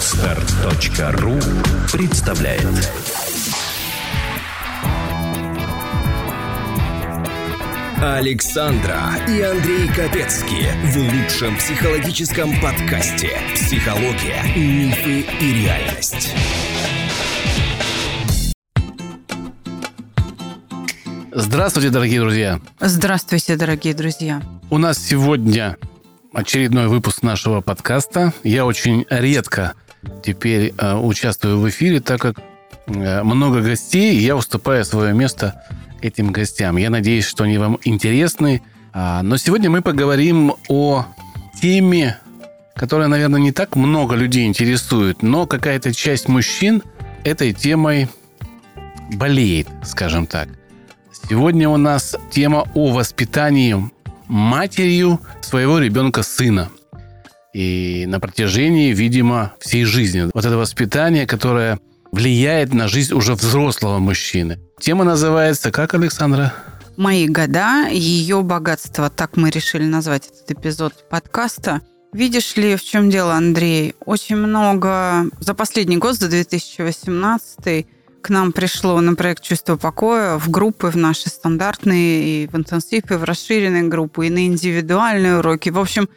Отстар.ру 0.00 1.38
представляет 1.92 2.90
Александра 8.00 8.98
и 9.28 9.42
Андрей 9.42 9.88
Капецки 9.88 10.68
в 10.86 10.96
лучшем 10.96 11.54
психологическом 11.58 12.58
подкасте 12.62 13.36
«Психология, 13.54 14.42
мифы 14.56 15.26
и 15.38 15.64
реальность». 15.64 16.34
Здравствуйте, 21.30 21.90
дорогие 21.90 22.20
друзья! 22.20 22.58
Здравствуйте, 22.80 23.54
дорогие 23.56 23.92
друзья! 23.92 24.40
У 24.70 24.78
нас 24.78 24.96
сегодня 24.96 25.76
очередной 26.32 26.86
выпуск 26.86 27.22
нашего 27.22 27.60
подкаста. 27.60 28.32
Я 28.44 28.64
очень 28.64 29.04
редко 29.10 29.74
теперь 30.22 30.72
э, 30.76 30.94
участвую 30.94 31.60
в 31.60 31.68
эфире, 31.68 32.00
так 32.00 32.20
как 32.20 32.40
э, 32.86 33.22
много 33.22 33.60
гостей, 33.60 34.16
и 34.16 34.20
я 34.20 34.36
уступаю 34.36 34.84
свое 34.84 35.12
место 35.12 35.62
этим 36.02 36.32
гостям. 36.32 36.76
Я 36.76 36.90
надеюсь, 36.90 37.24
что 37.24 37.44
они 37.44 37.58
вам 37.58 37.78
интересны. 37.84 38.62
А, 38.92 39.22
но 39.22 39.36
сегодня 39.36 39.70
мы 39.70 39.82
поговорим 39.82 40.54
о 40.68 41.06
теме, 41.60 42.18
которая, 42.74 43.08
наверное, 43.08 43.40
не 43.40 43.52
так 43.52 43.76
много 43.76 44.14
людей 44.14 44.46
интересует, 44.46 45.22
но 45.22 45.46
какая-то 45.46 45.92
часть 45.92 46.28
мужчин 46.28 46.82
этой 47.24 47.52
темой 47.52 48.08
болеет, 49.12 49.68
скажем 49.84 50.26
так. 50.26 50.48
Сегодня 51.28 51.68
у 51.68 51.76
нас 51.76 52.16
тема 52.30 52.66
о 52.74 52.92
воспитании 52.92 53.90
матерью 54.26 55.20
своего 55.40 55.78
ребенка 55.78 56.22
сына. 56.22 56.70
И 57.52 58.04
на 58.06 58.20
протяжении, 58.20 58.92
видимо, 58.92 59.54
всей 59.60 59.84
жизни. 59.84 60.30
Вот 60.32 60.44
это 60.44 60.56
воспитание, 60.56 61.26
которое 61.26 61.80
влияет 62.12 62.72
на 62.72 62.88
жизнь 62.88 63.12
уже 63.14 63.34
взрослого 63.34 63.98
мужчины. 63.98 64.58
Тема 64.78 65.04
называется 65.04 65.70
как, 65.70 65.94
Александра? 65.94 66.52
«Мои 66.96 67.26
года 67.28 67.88
ее 67.88 68.42
богатство». 68.42 69.10
Так 69.10 69.36
мы 69.36 69.50
решили 69.50 69.84
назвать 69.84 70.26
этот 70.26 70.50
эпизод 70.50 71.08
подкаста. 71.08 71.80
Видишь 72.12 72.56
ли, 72.56 72.76
в 72.76 72.82
чем 72.82 73.08
дело, 73.08 73.34
Андрей? 73.34 73.94
Очень 74.04 74.36
много 74.36 75.26
за 75.38 75.54
последний 75.54 75.96
год, 75.96 76.16
за 76.16 76.28
2018 76.28 77.86
к 78.20 78.28
нам 78.28 78.52
пришло 78.52 79.00
на 79.00 79.14
проект 79.14 79.42
«Чувство 79.42 79.76
покоя» 79.76 80.36
в 80.36 80.50
группы, 80.50 80.88
в 80.88 80.96
наши 80.96 81.30
стандартные, 81.30 82.44
и 82.44 82.46
в 82.48 82.56
интенсив, 82.56 83.10
и 83.10 83.14
в 83.14 83.24
расширенные 83.24 83.84
группы, 83.84 84.26
и 84.26 84.30
на 84.30 84.46
индивидуальные 84.46 85.38
уроки. 85.38 85.70
В 85.70 85.78
общем, 85.78 86.08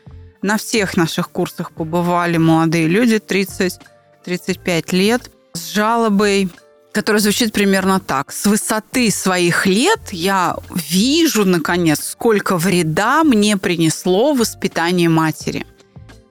на 0.43 0.57
всех 0.57 0.97
наших 0.97 1.29
курсах 1.29 1.71
побывали 1.71 2.37
молодые 2.37 2.87
люди 2.87 3.15
30-35 3.15 4.95
лет 4.95 5.31
с 5.53 5.71
жалобой, 5.71 6.49
которая 6.91 7.21
звучит 7.21 7.53
примерно 7.53 7.99
так. 7.99 8.31
С 8.31 8.45
высоты 8.45 9.09
своих 9.09 9.65
лет 9.65 10.01
я 10.11 10.57
вижу, 10.75 11.45
наконец, 11.45 12.03
сколько 12.11 12.57
вреда 12.57 13.23
мне 13.23 13.57
принесло 13.57 14.33
воспитание 14.33 15.09
матери. 15.09 15.65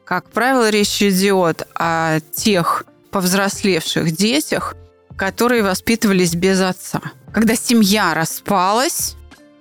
Как 0.05 0.29
правило, 0.29 0.69
речь 0.69 1.03
идет 1.03 1.67
о 1.75 2.21
тех 2.35 2.85
повзрослевших 3.11 4.13
детях, 4.13 4.77
которые 5.17 5.63
воспитывались 5.63 6.35
без 6.35 6.61
отца. 6.61 7.01
Когда 7.33 7.57
семья 7.57 8.13
распалась 8.13 9.17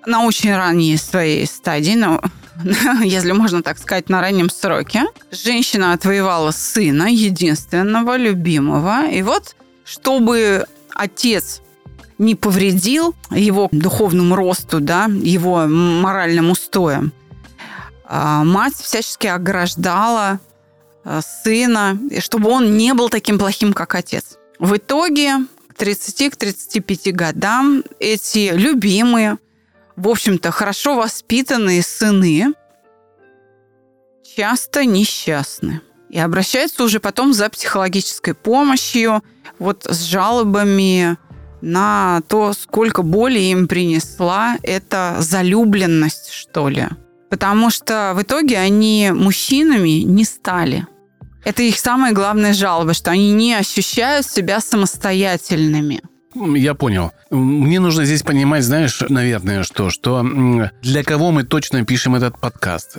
на 0.05 0.25
очень 0.25 0.55
ранней 0.55 0.97
своей 0.97 1.45
стадии, 1.45 1.95
ну, 1.95 2.21
если 3.03 3.31
можно 3.31 3.63
так 3.63 3.77
сказать, 3.77 4.09
на 4.09 4.21
раннем 4.21 4.49
сроке, 4.49 5.05
женщина 5.31 5.93
отвоевала 5.93 6.51
сына, 6.51 7.07
единственного, 7.11 8.17
любимого. 8.17 9.07
И 9.07 9.21
вот, 9.21 9.55
чтобы 9.83 10.65
отец 10.93 11.61
не 12.17 12.35
повредил 12.35 13.15
его 13.31 13.67
духовному 13.71 14.35
росту, 14.35 14.79
да, 14.79 15.05
его 15.05 15.65
моральным 15.67 16.51
устоям, 16.51 17.11
а 18.05 18.43
мать 18.43 18.75
всячески 18.75 19.27
ограждала 19.27 20.39
а, 21.03 21.21
сына, 21.21 21.97
чтобы 22.19 22.49
он 22.49 22.77
не 22.77 22.93
был 22.93 23.09
таким 23.09 23.39
плохим, 23.39 23.73
как 23.73 23.95
отец. 23.95 24.37
В 24.59 24.75
итоге 24.75 25.37
к 25.69 25.73
30 25.73 26.33
к 26.33 26.35
35 26.35 27.15
годам 27.15 27.83
эти 27.99 28.51
любимые, 28.53 29.37
в 30.01 30.07
общем-то, 30.07 30.49
хорошо 30.49 30.95
воспитанные 30.95 31.83
сыны 31.83 32.53
часто 34.35 34.83
несчастны. 34.83 35.81
И 36.09 36.17
обращаются 36.17 36.83
уже 36.83 36.99
потом 36.99 37.33
за 37.33 37.49
психологической 37.49 38.33
помощью, 38.33 39.23
вот 39.59 39.85
с 39.87 40.03
жалобами 40.03 41.17
на 41.61 42.21
то, 42.27 42.53
сколько 42.53 43.03
боли 43.03 43.39
им 43.39 43.67
принесла 43.67 44.57
эта 44.63 45.17
залюбленность, 45.19 46.31
что 46.31 46.67
ли. 46.67 46.87
Потому 47.29 47.69
что 47.69 48.13
в 48.15 48.23
итоге 48.23 48.57
они 48.57 49.11
мужчинами 49.13 50.01
не 50.01 50.25
стали. 50.25 50.87
Это 51.45 51.61
их 51.61 51.77
самая 51.77 52.11
главная 52.11 52.53
жалоба, 52.53 52.95
что 52.95 53.11
они 53.11 53.33
не 53.33 53.53
ощущают 53.53 54.25
себя 54.25 54.61
самостоятельными. 54.61 56.01
Я 56.35 56.73
понял. 56.75 57.11
Мне 57.29 57.79
нужно 57.79 58.05
здесь 58.05 58.23
понимать, 58.23 58.63
знаешь, 58.63 59.01
наверное, 59.09 59.63
что, 59.63 59.89
что 59.89 60.25
для 60.81 61.03
кого 61.03 61.31
мы 61.31 61.43
точно 61.43 61.85
пишем 61.85 62.15
этот 62.15 62.39
подкаст. 62.39 62.97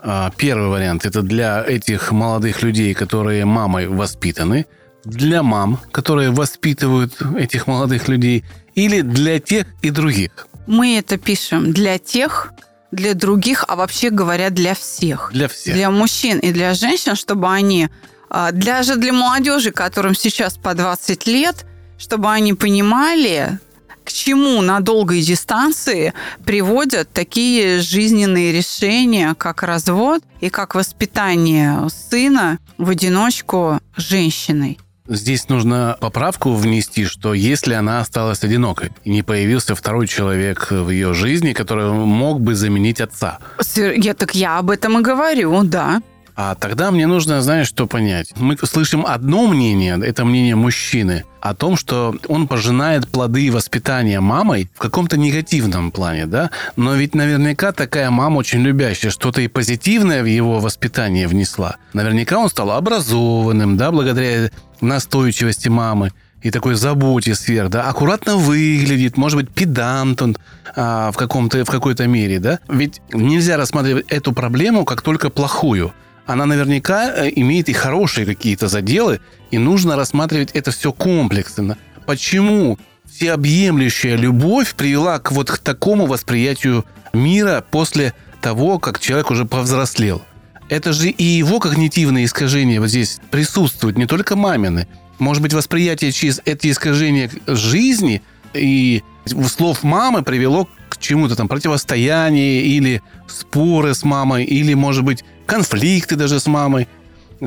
А, 0.00 0.32
первый 0.36 0.68
вариант– 0.68 1.06
это 1.06 1.22
для 1.22 1.64
этих 1.64 2.10
молодых 2.10 2.62
людей, 2.62 2.92
которые 2.92 3.44
мамой 3.44 3.86
воспитаны, 3.86 4.66
для 5.04 5.42
мам, 5.42 5.78
которые 5.92 6.30
воспитывают 6.30 7.14
этих 7.36 7.68
молодых 7.68 8.08
людей, 8.08 8.44
или 8.74 9.02
для 9.02 9.38
тех 9.38 9.66
и 9.82 9.90
других. 9.90 10.48
Мы 10.66 10.98
это 10.98 11.18
пишем 11.18 11.72
для 11.72 11.98
тех, 11.98 12.52
для 12.90 13.14
других, 13.14 13.64
а 13.68 13.76
вообще 13.76 14.10
говоря, 14.10 14.50
для 14.50 14.74
всех. 14.74 15.30
Для 15.32 15.48
всех. 15.48 15.74
Для 15.74 15.90
мужчин 15.90 16.38
и 16.38 16.52
для 16.52 16.74
женщин, 16.74 17.14
чтобы 17.14 17.48
они, 17.52 17.88
а, 18.28 18.50
даже 18.50 18.96
для 18.96 19.12
молодежи, 19.12 19.70
которым 19.70 20.14
сейчас 20.14 20.54
по 20.56 20.74
20 20.74 21.26
лет, 21.26 21.64
чтобы 22.02 22.32
они 22.32 22.52
понимали, 22.52 23.60
к 24.02 24.12
чему 24.12 24.60
на 24.60 24.80
долгой 24.80 25.22
дистанции 25.22 26.12
приводят 26.44 27.12
такие 27.12 27.80
жизненные 27.80 28.50
решения, 28.50 29.36
как 29.38 29.62
развод 29.62 30.24
и 30.40 30.50
как 30.50 30.74
воспитание 30.74 31.88
сына 31.88 32.58
в 32.76 32.90
одиночку 32.90 33.78
женщиной. 33.96 34.80
Здесь 35.06 35.48
нужно 35.48 35.96
поправку 36.00 36.54
внести, 36.54 37.04
что 37.04 37.34
если 37.34 37.74
она 37.74 38.00
осталась 38.00 38.42
одинокой 38.42 38.90
и 39.04 39.10
не 39.10 39.22
появился 39.22 39.76
второй 39.76 40.08
человек 40.08 40.70
в 40.70 40.90
ее 40.90 41.14
жизни, 41.14 41.52
который 41.52 41.92
мог 41.92 42.40
бы 42.40 42.56
заменить 42.56 43.00
отца. 43.00 43.38
Я 43.76 44.14
так 44.14 44.34
я 44.34 44.58
об 44.58 44.70
этом 44.70 44.98
и 44.98 45.02
говорю, 45.02 45.62
да. 45.62 46.02
А 46.34 46.54
тогда 46.54 46.90
мне 46.90 47.06
нужно, 47.06 47.42
знаешь, 47.42 47.68
что 47.68 47.86
понять. 47.86 48.32
Мы 48.36 48.56
слышим 48.56 49.04
одно 49.06 49.46
мнение, 49.46 50.00
это 50.02 50.24
мнение 50.24 50.56
мужчины, 50.56 51.24
о 51.40 51.54
том, 51.54 51.76
что 51.76 52.14
он 52.28 52.48
пожинает 52.48 53.08
плоды 53.08 53.50
воспитания 53.50 54.20
мамой 54.20 54.70
в 54.74 54.78
каком-то 54.78 55.16
негативном 55.16 55.90
плане, 55.90 56.26
да? 56.26 56.50
Но 56.76 56.94
ведь 56.94 57.14
наверняка 57.14 57.72
такая 57.72 58.10
мама 58.10 58.38
очень 58.38 58.62
любящая, 58.62 59.10
что-то 59.10 59.40
и 59.40 59.48
позитивное 59.48 60.22
в 60.22 60.26
его 60.26 60.60
воспитание 60.60 61.28
внесла. 61.28 61.76
Наверняка 61.92 62.38
он 62.38 62.48
стал 62.48 62.70
образованным, 62.70 63.76
да, 63.76 63.90
благодаря 63.90 64.50
настойчивости 64.80 65.68
мамы 65.68 66.12
и 66.42 66.50
такой 66.50 66.74
заботе 66.76 67.34
сверх, 67.34 67.70
да, 67.70 67.88
аккуратно 67.88 68.36
выглядит, 68.36 69.16
может 69.16 69.38
быть, 69.38 69.50
педант 69.50 70.22
он 70.22 70.36
а, 70.74 71.12
в, 71.12 71.16
каком-то, 71.16 71.64
в 71.64 71.70
какой-то 71.70 72.06
мере, 72.06 72.38
да. 72.38 72.58
Ведь 72.68 73.02
нельзя 73.12 73.56
рассматривать 73.56 74.06
эту 74.08 74.32
проблему 74.32 74.84
как 74.84 75.02
только 75.02 75.28
плохую 75.28 75.92
она 76.26 76.46
наверняка 76.46 77.12
э, 77.12 77.30
имеет 77.36 77.68
и 77.68 77.72
хорошие 77.72 78.26
какие-то 78.26 78.68
заделы, 78.68 79.20
и 79.50 79.58
нужно 79.58 79.96
рассматривать 79.96 80.50
это 80.52 80.70
все 80.70 80.92
комплексно. 80.92 81.76
Почему 82.06 82.78
всеобъемлющая 83.10 84.16
любовь 84.16 84.74
привела 84.74 85.18
к 85.18 85.32
вот 85.32 85.50
к 85.50 85.58
такому 85.58 86.06
восприятию 86.06 86.84
мира 87.12 87.64
после 87.70 88.14
того, 88.40 88.78
как 88.78 88.98
человек 88.98 89.30
уже 89.30 89.44
повзрослел? 89.44 90.22
Это 90.68 90.92
же 90.92 91.10
и 91.10 91.24
его 91.24 91.60
когнитивные 91.60 92.24
искажения 92.24 92.80
вот 92.80 92.88
здесь 92.88 93.20
присутствуют, 93.30 93.98
не 93.98 94.06
только 94.06 94.36
мамины. 94.36 94.88
Может 95.18 95.42
быть, 95.42 95.52
восприятие 95.52 96.12
через 96.12 96.40
эти 96.44 96.70
искажения 96.70 97.30
жизни 97.46 98.22
и 98.54 99.02
слов 99.26 99.82
мамы 99.82 100.22
привело 100.22 100.68
к 100.88 100.98
чему-то 100.98 101.36
там 101.36 101.48
противостояние 101.48 102.62
или 102.62 103.02
споры 103.28 103.94
с 103.94 104.02
мамой, 104.02 104.44
или, 104.44 104.74
может 104.74 105.04
быть, 105.04 105.24
конфликты 105.46 106.16
даже 106.16 106.40
с 106.40 106.46
мамой 106.46 106.88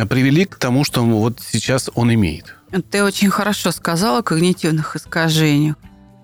привели 0.09 0.45
к 0.45 0.55
тому, 0.55 0.83
что 0.83 1.03
вот 1.03 1.39
сейчас 1.39 1.89
он 1.95 2.13
имеет. 2.13 2.55
Ты 2.91 3.03
очень 3.03 3.29
хорошо 3.29 3.71
сказала 3.71 4.19
о 4.19 4.23
когнитивных 4.23 4.95
искажениях, 4.95 5.75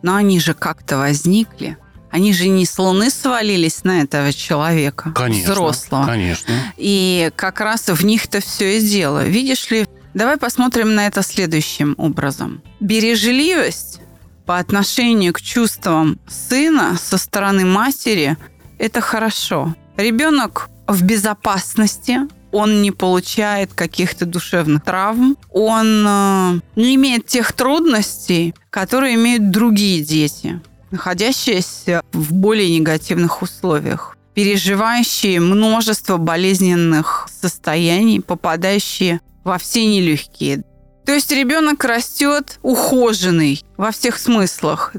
но 0.01 0.15
они 0.15 0.39
же 0.39 0.53
как-то 0.53 0.97
возникли. 0.97 1.77
Они 2.09 2.33
же 2.33 2.49
не 2.49 2.65
с 2.65 2.77
Луны 2.77 3.09
свалились 3.09 3.85
на 3.85 4.01
этого 4.01 4.33
человека, 4.33 5.11
конечно, 5.11 5.53
взрослого. 5.53 6.05
Конечно. 6.05 6.53
И 6.75 7.31
как 7.37 7.61
раз 7.61 7.87
в 7.87 8.03
них-то 8.03 8.41
все 8.41 8.79
и 8.79 8.81
дело. 8.81 9.23
Видишь 9.23 9.71
ли, 9.71 9.87
Давай 10.13 10.37
посмотрим 10.37 10.93
на 10.95 11.07
это 11.07 11.21
следующим 11.21 11.95
образом. 11.97 12.61
Бережливость 12.79 14.01
по 14.45 14.57
отношению 14.57 15.33
к 15.33 15.41
чувствам 15.41 16.19
сына 16.27 16.97
со 16.97 17.17
стороны 17.17 17.65
матери– 17.65 18.37
это 18.77 18.99
хорошо. 18.99 19.73
Ребенок 19.95 20.69
в 20.91 21.03
безопасности, 21.03 22.19
он 22.51 22.81
не 22.81 22.91
получает 22.91 23.73
каких-то 23.73 24.25
душевных 24.25 24.83
травм, 24.83 25.37
он 25.49 26.05
э, 26.07 26.59
не 26.75 26.95
имеет 26.95 27.25
тех 27.25 27.53
трудностей, 27.53 28.53
которые 28.69 29.15
имеют 29.15 29.51
другие 29.51 30.03
дети, 30.03 30.61
находящиеся 30.91 32.01
в 32.11 32.33
более 32.33 32.77
негативных 32.77 33.41
условиях 33.41 34.17
переживающие 34.33 35.39
множество 35.39 36.17
болезненных 36.17 37.27
состояний, 37.41 38.21
попадающие 38.21 39.19
во 39.43 39.57
все 39.57 39.85
нелегкие. 39.85 40.63
То 41.05 41.13
есть 41.13 41.31
ребенок 41.31 41.83
растет 41.83 42.59
ухоженный 42.61 43.63
во 43.77 43.91
всех 43.91 44.17
смыслах. 44.17 44.93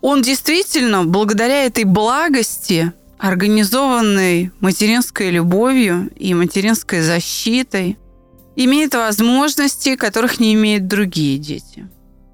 Он 0.00 0.22
действительно, 0.22 1.04
благодаря 1.04 1.64
этой 1.64 1.84
благости, 1.84 2.92
организованной 3.18 4.52
материнской 4.60 5.30
любовью 5.30 6.10
и 6.16 6.34
материнской 6.34 7.00
защитой, 7.00 7.98
имеет 8.56 8.94
возможности, 8.94 9.96
которых 9.96 10.40
не 10.40 10.54
имеют 10.54 10.86
другие 10.86 11.38
дети. 11.38 11.88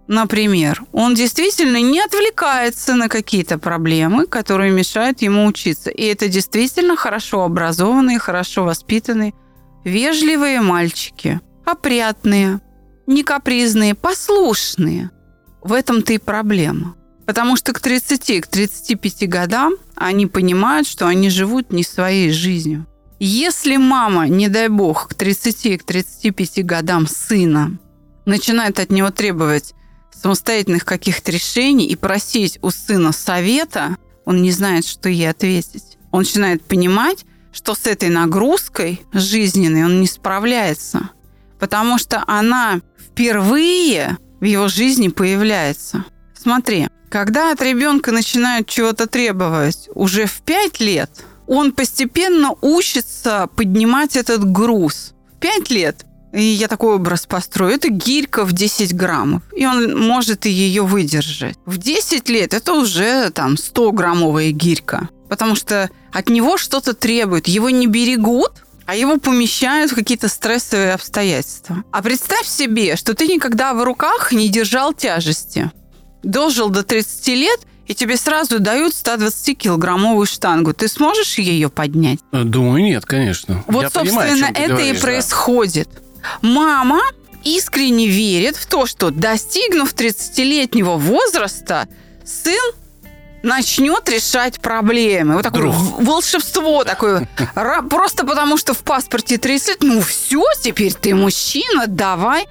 Например, 0.09 0.83
он 0.93 1.15
действительно 1.15 1.81
не 1.81 2.01
отвлекается 2.01 2.95
на 2.95 3.09
какие-то 3.09 3.59
проблемы, 3.59 4.27
которые 4.27 4.71
мешают 4.71 5.23
ему 5.23 5.47
учиться. 5.47 5.91
И 5.91 6.05
это 6.05 6.29
действительно 6.29 6.97
хорошо 6.97 7.45
образованные, 7.45 8.19
хорошо 8.19 8.65
воспитанные, 8.65 9.33
вежливые 9.85 10.61
мальчики, 10.61 11.41
опрятные, 11.65 12.61
не 13.07 13.23
капризные, 13.23 13.95
послушные. 13.95 15.11
В 15.63 15.73
этом-то 15.73 16.13
и 16.13 16.19
проблема. 16.19 16.97
Потому 17.27 17.57
что 17.57 17.73
к 17.73 17.81
30, 17.81 18.41
к 18.43 18.47
35 18.47 19.29
годам 19.29 19.75
они 19.95 20.27
понимают, 20.27 20.87
что 20.87 21.07
они 21.07 21.31
живут 21.31 21.73
не 21.73 21.85
своей 21.85 22.31
жизнью. 22.31 22.87
Если 23.21 23.77
мама, 23.77 24.27
не 24.27 24.49
дай 24.49 24.69
бог, 24.69 25.09
к 25.09 25.15
30, 25.15 25.81
к 25.81 25.85
35 25.85 26.67
годам 26.67 27.07
сына 27.07 27.79
начинает 28.25 28.81
от 28.81 28.91
него 28.91 29.11
требовать 29.11 29.75
самостоятельных 30.13 30.85
каких-то 30.85 31.31
решений 31.31 31.87
и 31.87 31.97
просить 31.97 32.59
у 32.63 32.71
сына 32.71 33.13
совета, 33.13 33.97
он 34.25 34.43
не 34.43 34.51
знает, 34.51 34.87
что 34.87 35.09
ей 35.09 35.29
ответить. 35.29 35.99
Он 36.11 36.21
начинает 36.21 36.65
понимать, 36.65 37.25
что 37.53 37.75
с 37.75 37.87
этой 37.87 38.09
нагрузкой 38.09 39.03
жизненной 39.13 39.85
он 39.85 40.01
не 40.01 40.07
справляется, 40.07 41.11
потому 41.59 41.99
что 41.99 42.25
она 42.27 42.81
впервые 42.99 44.19
в 44.41 44.45
его 44.45 44.69
жизни 44.69 45.09
появляется. 45.09 46.05
Смотри, 46.35 46.89
когда 47.13 47.53
от 47.53 47.61
ребенка 47.61 48.11
начинают 48.11 48.67
чего-то 48.67 49.07
требовать 49.07 49.91
уже 49.95 50.25
в 50.25 50.41
5 50.41 50.81
лет, 50.81 51.11
он 51.47 51.73
постепенно 51.73 52.55
учится 52.63 53.51
поднимать 53.55 54.17
этот 54.17 54.51
груз. 54.51 55.13
В 55.37 55.39
5 55.41 55.71
лет 55.71 56.07
и 56.33 56.43
я 56.43 56.67
такой 56.67 56.95
образ 56.95 57.27
построю. 57.27 57.75
Это 57.75 57.91
гирька 57.91 58.47
в 58.47 58.55
10 58.55 58.97
граммов. 58.97 59.43
И 59.55 59.67
он 59.67 60.01
может 60.01 60.47
ее 60.47 60.81
выдержать. 60.81 61.59
В 61.67 61.77
10 61.77 62.27
лет 62.31 62.55
это 62.55 62.73
уже 62.73 63.29
там 63.29 63.57
100-граммовая 63.57 64.51
гирька. 64.51 65.11
Потому 65.29 65.55
что 65.55 65.91
от 66.11 66.31
него 66.31 66.57
что-то 66.57 66.95
требуют. 66.95 67.49
Его 67.49 67.69
не 67.69 67.87
берегут, 67.87 68.65
а 68.87 68.97
его 68.97 69.19
помещают 69.19 69.93
в 69.93 69.95
какие-то 69.95 70.29
стрессовые 70.29 70.95
обстоятельства. 70.95 71.85
А 71.93 72.01
представь 72.01 72.47
себе, 72.47 72.97
что 72.97 73.13
ты 73.13 73.27
никогда 73.27 73.75
в 73.75 73.85
руках 73.85 74.33
не 74.33 74.49
держал 74.49 74.95
тяжести. 74.95 75.71
Дожил 76.23 76.69
до 76.71 76.83
30 76.83 77.27
лет, 77.29 77.61
и 77.87 77.95
тебе 77.95 78.17
сразу 78.17 78.61
дают 78.61 78.93
120-килограммовую 78.95 80.27
штангу. 80.27 80.73
Ты 80.73 80.89
сможешь 80.89 81.39
ее 81.39 81.69
поднять? 81.69 82.21
Думаю, 82.33 82.83
нет, 82.85 83.05
конечно. 83.05 83.65
Вот, 83.67 83.83
Я 83.83 83.91
собственно, 83.91 84.23
понимаю, 84.27 84.55
это 84.55 84.69
говоришь, 84.69 84.91
и 84.91 84.95
да. 84.95 85.01
происходит. 85.01 85.89
Мама 86.41 87.01
искренне 87.45 88.07
верит 88.07 88.57
в 88.57 88.67
то, 88.67 88.87
что 88.87 89.11
достигнув 89.11 89.93
30-летнего 89.95 90.97
возраста, 90.97 91.89
сын 92.25 92.73
начнет 93.43 94.09
решать 94.09 94.61
проблемы. 94.61 95.35
Вот 95.35 95.43
такое 95.43 95.63
Вдруг. 95.63 95.75
в- 95.75 96.05
волшебство 96.05 96.85
такое. 96.85 97.29
Просто 97.91 98.25
потому, 98.25 98.57
что 98.57 98.75
в 98.75 98.79
паспорте 98.79 99.39
30 99.39 99.69
лет, 99.69 99.79
ну 99.83 100.01
все, 100.01 100.45
теперь 100.63 100.95
ты 100.95 101.15
мужчина, 101.17 101.87
давай. 101.89 102.47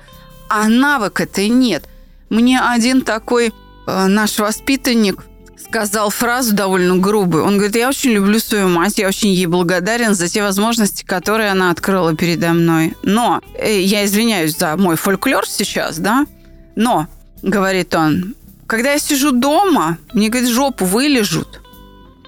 А 0.50 0.68
навык 0.68 1.22
это 1.22 1.48
нет. 1.48 1.86
Мне 2.32 2.62
один 2.62 3.02
такой 3.02 3.52
э, 3.88 4.08
наш 4.08 4.40
воспитанник 4.40 5.26
сказал 5.60 6.10
фразу 6.10 6.56
довольно 6.56 6.96
грубую. 6.96 7.44
Он 7.44 7.58
говорит, 7.58 7.76
я 7.76 7.90
очень 7.90 8.12
люблю 8.12 8.40
свою 8.40 8.70
мать, 8.70 8.98
я 9.00 9.10
очень 9.10 9.32
ей 9.32 9.48
благодарен 9.48 10.16
за 10.16 10.30
те 10.30 10.42
возможности, 10.42 11.04
которые 11.04 11.52
она 11.52 11.72
открыла 11.72 12.16
передо 12.16 12.54
мной. 12.54 12.96
Но, 13.04 13.42
э, 13.56 13.82
я 13.82 14.06
извиняюсь 14.06 14.58
за 14.58 14.78
мой 14.78 14.96
фольклор 14.96 15.46
сейчас, 15.46 15.98
да, 15.98 16.26
но, 16.78 17.08
говорит 17.42 17.94
он, 17.96 18.36
когда 18.66 18.94
я 18.94 19.00
сижу 19.00 19.34
дома, 19.34 19.98
мне, 20.14 20.30
говорит, 20.30 20.50
жопу 20.50 20.86
вылежут. 20.86 21.62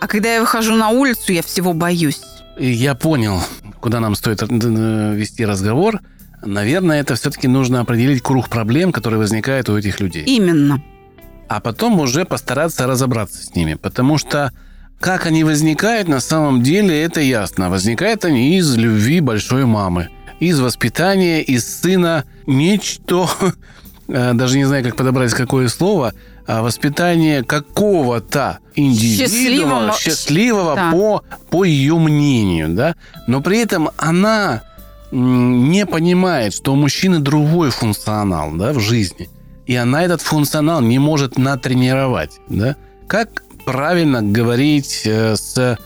А 0.02 0.08
когда 0.08 0.34
я 0.34 0.42
выхожу 0.42 0.76
на 0.76 0.90
улицу, 0.90 1.32
я 1.32 1.44
всего 1.44 1.72
боюсь. 1.72 2.20
Я 2.60 2.94
понял, 2.94 3.42
куда 3.80 4.02
нам 4.02 4.16
стоит 4.16 4.44
э, 4.44 5.14
вести 5.16 5.46
разговор. 5.46 6.02
Наверное, 6.46 7.00
это 7.02 7.16
все-таки 7.16 7.48
нужно 7.48 7.80
определить 7.82 8.22
круг 8.22 8.50
проблем, 8.50 8.92
которые 8.92 9.20
возникают 9.20 9.70
у 9.70 9.78
этих 9.78 10.00
людей. 10.00 10.24
Именно. 10.26 10.82
а 11.50 11.60
потом 11.60 12.00
уже 12.00 12.26
постараться 12.26 12.88
разобраться 12.88 13.44
с 13.44 13.54
ними. 13.56 13.76
Потому 13.76 14.18
что 14.18 14.52
как 15.00 15.26
они 15.28 15.44
возникают, 15.44 16.08
на 16.08 16.20
самом 16.20 16.64
деле 16.64 17.04
это 17.04 17.20
ясно. 17.22 17.70
Возникают 17.70 18.26
они 18.26 18.58
из 18.58 18.76
любви 18.76 19.20
большой 19.20 19.66
мамы, 19.66 20.10
из 20.40 20.60
воспитания, 20.60 21.42
из 21.44 21.82
сына 21.82 22.24
ничто, 22.48 23.30
э, 24.08 24.34
даже 24.34 24.58
не 24.58 24.66
знаю, 24.66 24.84
как 24.84 24.96
подобрать 24.96 25.34
какое 25.34 25.68
слово, 25.68 26.14
а 26.48 26.62
воспитание 26.62 27.44
какого-то 27.44 28.60
индивидуума, 28.76 29.92
Счастливого- 29.92 30.00
счастливого 30.00 30.76
Да. 30.76 30.92
по, 30.92 31.24
по 31.50 31.64
ее 31.66 31.98
мнению, 32.00 32.70
да, 32.70 32.96
но 33.28 33.42
при 33.42 33.60
этом 33.60 33.90
она 33.98 34.64
не 35.14 35.86
понимает, 35.86 36.54
что 36.54 36.74
у 36.74 36.76
мужчины 36.76 37.20
другой 37.20 37.70
функционал, 37.70 38.52
да, 38.54 38.74
в 38.74 38.80
жизни, 38.80 39.30
и 39.66 39.76
она 39.76 40.04
этот 40.04 40.22
функционал 40.22 40.82
не 40.82 41.00
может 41.00 41.38
натренировать, 41.38 42.40
да. 42.50 42.76
Как 43.08 43.44
правильно 43.66 44.22
говорить 44.22 45.04
э, 45.06 45.36
с 45.36 45.78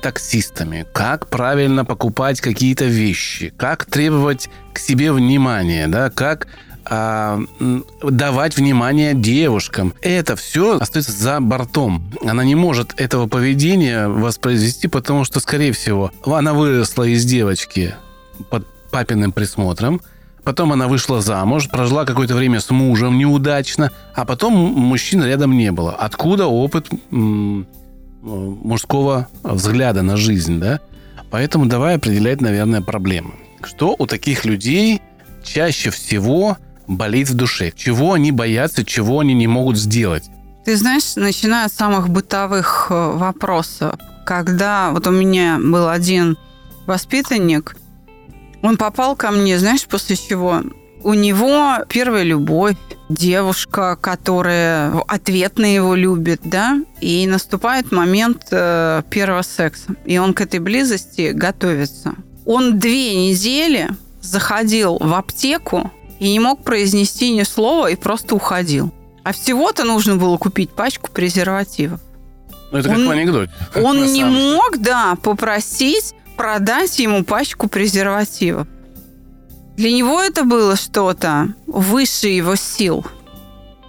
таксистами, 0.00 0.86
как 0.92 1.28
правильно 1.28 1.84
покупать 1.84 2.40
какие-то 2.40 2.84
вещи, 2.84 3.52
как 3.56 3.84
требовать 3.84 4.48
к 4.72 4.78
себе 4.78 5.12
внимания, 5.12 5.88
да, 5.88 6.08
как 6.10 6.46
а, 6.84 7.40
давать 8.02 8.56
внимание 8.56 9.12
девушкам. 9.14 9.92
Это 10.00 10.36
все 10.36 10.78
остается 10.78 11.12
за 11.12 11.40
бортом. 11.40 12.10
Она 12.24 12.44
не 12.44 12.54
может 12.54 12.98
этого 12.98 13.26
поведения 13.26 14.08
воспроизвести, 14.08 14.88
потому 14.88 15.24
что, 15.24 15.40
скорее 15.40 15.72
всего, 15.72 16.12
она 16.24 16.54
выросла 16.54 17.04
из 17.04 17.24
девочки 17.24 17.94
под 18.50 18.66
папиным 18.90 19.32
присмотром, 19.32 20.00
потом 20.44 20.72
она 20.72 20.88
вышла 20.88 21.20
замуж, 21.20 21.68
прожила 21.68 22.04
какое-то 22.04 22.34
время 22.34 22.60
с 22.60 22.70
мужем 22.70 23.18
неудачно, 23.18 23.90
а 24.14 24.24
потом 24.24 24.54
мужчины 24.54 25.24
рядом 25.24 25.56
не 25.56 25.72
было. 25.72 25.92
Откуда 25.92 26.46
опыт 26.46 26.88
м, 27.10 27.66
мужского 28.22 29.28
взгляда 29.42 30.02
на 30.02 30.16
жизнь, 30.16 30.58
да? 30.58 30.80
Поэтому 31.30 31.66
давай 31.66 31.96
определять, 31.96 32.40
наверное, 32.40 32.80
проблемы. 32.80 33.32
Что 33.62 33.94
у 33.98 34.06
таких 34.06 34.44
людей 34.44 35.02
чаще 35.44 35.90
всего 35.90 36.56
болит 36.86 37.28
в 37.28 37.34
душе? 37.34 37.72
Чего 37.74 38.14
они 38.14 38.32
боятся, 38.32 38.84
чего 38.84 39.20
они 39.20 39.34
не 39.34 39.46
могут 39.46 39.76
сделать? 39.76 40.24
Ты 40.64 40.76
знаешь, 40.76 41.16
начиная 41.16 41.66
от 41.66 41.72
самых 41.72 42.08
бытовых 42.08 42.88
э, 42.90 42.94
вопросов, 42.94 43.94
когда 44.24 44.90
вот 44.90 45.06
у 45.06 45.10
меня 45.10 45.58
был 45.58 45.88
один 45.88 46.36
воспитанник, 46.86 47.76
он 48.62 48.76
попал 48.76 49.16
ко 49.16 49.30
мне, 49.30 49.58
знаешь, 49.58 49.86
после 49.86 50.16
чего? 50.16 50.62
У 51.02 51.14
него 51.14 51.84
первая 51.88 52.24
любовь, 52.24 52.76
девушка, 53.08 53.96
которая 54.00 54.92
ответно 55.06 55.64
его 55.72 55.94
любит, 55.94 56.40
да, 56.44 56.80
и 57.00 57.26
наступает 57.26 57.92
момент 57.92 58.48
э, 58.50 59.02
первого 59.08 59.42
секса, 59.42 59.94
и 60.04 60.18
он 60.18 60.34
к 60.34 60.40
этой 60.40 60.58
близости 60.60 61.30
готовится. 61.32 62.14
Он 62.44 62.78
две 62.78 63.14
недели 63.28 63.90
заходил 64.20 64.98
в 64.98 65.14
аптеку 65.14 65.92
и 66.18 66.30
не 66.32 66.40
мог 66.40 66.64
произнести 66.64 67.30
ни 67.32 67.44
слова 67.44 67.88
и 67.88 67.96
просто 67.96 68.34
уходил. 68.34 68.92
А 69.22 69.32
всего-то 69.32 69.84
нужно 69.84 70.16
было 70.16 70.36
купить 70.36 70.70
пачку 70.70 71.10
презервативов. 71.12 72.00
Ну, 72.72 72.78
это 72.78 72.88
как 72.88 72.98
Он- 72.98 73.06
в 73.06 73.10
анекдоте. 73.10 73.52
Он 73.76 74.00
на 74.00 74.04
не 74.04 74.24
мог, 74.24 74.78
да, 74.78 75.16
попросить 75.22 76.14
продать 76.38 76.98
ему 77.00 77.24
пачку 77.24 77.68
презервативов. 77.68 78.66
Для 79.76 79.92
него 79.92 80.22
это 80.22 80.44
было 80.44 80.76
что-то 80.76 81.48
выше 81.66 82.28
его 82.28 82.56
сил. 82.56 83.04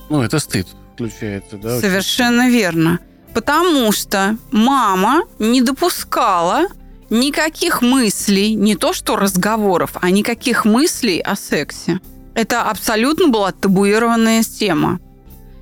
Ну, 0.10 0.22
это 0.22 0.40
стыд 0.40 0.68
включается, 0.94 1.58
да? 1.58 1.80
Совершенно 1.80 2.50
верно. 2.50 3.00
Потому 3.34 3.92
что 3.92 4.36
мама 4.52 5.24
не 5.38 5.62
допускала 5.62 6.68
никаких 7.10 7.82
мыслей, 7.82 8.56
не 8.56 8.76
то 8.76 8.94
что 8.94 9.16
разговоров, 9.16 9.92
а 10.02 10.10
никаких 10.10 10.66
мыслей 10.66 11.20
о 11.20 11.36
сексе. 11.36 12.00
Это 12.34 12.64
абсолютно 12.64 13.28
была 13.28 13.52
табуированная 13.52 14.44
тема. 14.44 15.00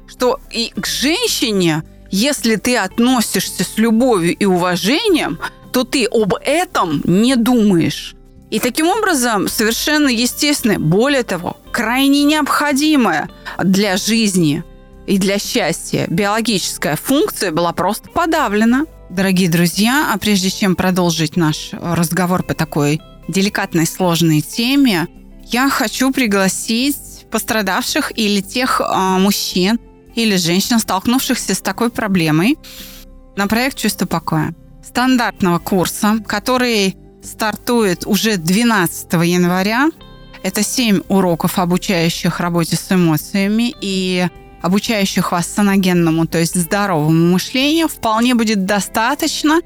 Что 0.08 0.39
и 0.51 0.72
к 0.75 0.86
женщине, 0.86 1.84
если 2.17 2.55
ты 2.55 2.77
относишься 2.77 3.63
с 3.63 3.77
любовью 3.77 4.36
и 4.36 4.45
уважением, 4.45 5.38
то 5.71 5.83
ты 5.83 6.05
об 6.05 6.33
этом 6.41 7.01
не 7.05 7.36
думаешь. 7.36 8.15
И 8.50 8.59
таким 8.59 8.88
образом 8.88 9.47
совершенно 9.47 10.07
естественно, 10.07 10.79
более 10.79 11.24
того, 11.24 11.57
крайне 11.71 12.24
необходимая 12.24 13.29
для 13.63 13.97
жизни 13.97 14.63
и 15.05 15.19
для 15.19 15.38
счастья 15.38 16.07
биологическая 16.09 16.95
функция 16.95 17.51
была 17.51 17.71
просто 17.71 18.09
подавлена. 18.09 18.86
Дорогие 19.12 19.50
друзья, 19.50 20.09
а 20.12 20.17
прежде 20.17 20.50
чем 20.50 20.75
продолжить 20.75 21.38
наш 21.38 21.69
разговор 21.74 22.41
по 22.43 22.55
такой 22.55 23.00
деликатной, 23.27 23.86
сложной 23.86 24.41
теме, 24.41 25.07
я 25.45 25.69
хочу 25.69 26.12
пригласить 26.12 27.27
пострадавших 27.29 28.17
или 28.17 28.41
тех 28.41 28.81
а, 28.83 29.19
мужчин 29.19 29.79
или 30.17 30.36
женщин, 30.36 30.79
столкнувшихся 30.79 31.53
с 31.53 31.62
такой 31.62 31.91
проблемой, 31.91 32.57
на 33.36 33.47
проект 33.47 33.77
«Чувство 33.77 34.07
покоя» 34.07 34.55
стандартного 34.83 35.59
курса, 35.59 36.17
который 36.25 36.97
стартует 37.24 38.05
уже 38.07 38.38
12 38.38 39.13
января. 39.13 39.89
Это 40.41 40.63
7 40.63 41.01
уроков, 41.09 41.59
обучающих 41.59 42.39
работе 42.39 42.75
с 42.75 42.91
эмоциями 42.91 43.75
и 43.79 44.27
обучающих 44.62 45.31
вас 45.31 45.47
саногенному, 45.47 46.25
то 46.25 46.39
есть 46.39 46.59
здоровому 46.59 47.33
мышлению, 47.33 47.88
вполне 47.88 48.33
будет 48.33 48.65
достаточно 48.65 49.62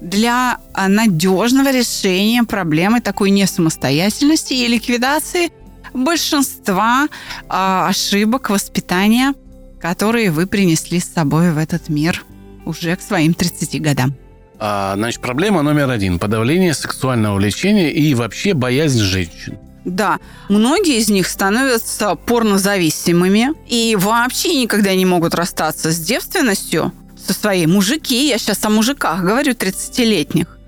для 0.00 0.58
а, 0.72 0.88
надежного 0.88 1.70
решения 1.70 2.42
проблемы 2.44 3.02
такой 3.02 3.30
несамостоятельности 3.30 4.54
и 4.54 4.66
ликвидации 4.66 5.50
большинства 5.92 7.06
э, 7.06 7.48
ошибок 7.48 8.50
воспитания, 8.50 9.34
которые 9.80 10.30
вы 10.30 10.46
принесли 10.46 11.00
с 11.00 11.12
собой 11.12 11.52
в 11.52 11.58
этот 11.58 11.88
мир 11.88 12.24
уже 12.64 12.94
к 12.96 13.00
своим 13.02 13.34
30 13.34 13.80
годам. 13.80 14.14
А, 14.58 14.94
значит, 14.96 15.20
проблема 15.22 15.62
номер 15.62 15.90
один– 15.90 16.18
подавление 16.20 16.74
сексуального 16.74 17.36
влечения 17.36 17.88
и 17.88 18.14
вообще 18.14 18.52
боязнь 18.52 19.00
женщин. 19.00 19.58
Да, 19.86 20.18
многие 20.50 20.98
из 20.98 21.08
них 21.08 21.26
становятся 21.26 22.14
порнозависимыми 22.14 23.54
и 23.66 23.96
вообще 23.98 24.54
никогда 24.60 24.94
не 24.94 25.06
могут 25.06 25.34
расстаться 25.34 25.90
с 25.90 25.98
девственностью 25.98 26.92
со 27.26 27.32
своей. 27.32 27.66
Мужики, 27.66 28.28
я 28.28 28.36
сейчас 28.36 28.62
о 28.64 28.68
мужиках 28.68 29.22
говорю, 29.22 29.52
30-летних. 29.52 30.58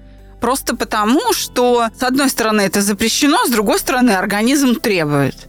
Просто 0.40 0.74
потому, 0.74 1.32
что, 1.34 1.88
с 1.96 2.02
одной 2.02 2.30
стороны, 2.30 2.62
это 2.62 2.80
запрещено, 2.80 3.44
с 3.46 3.50
другой 3.50 3.78
стороны, 3.78 4.12
организм 4.12 4.74
требует. 4.74 5.48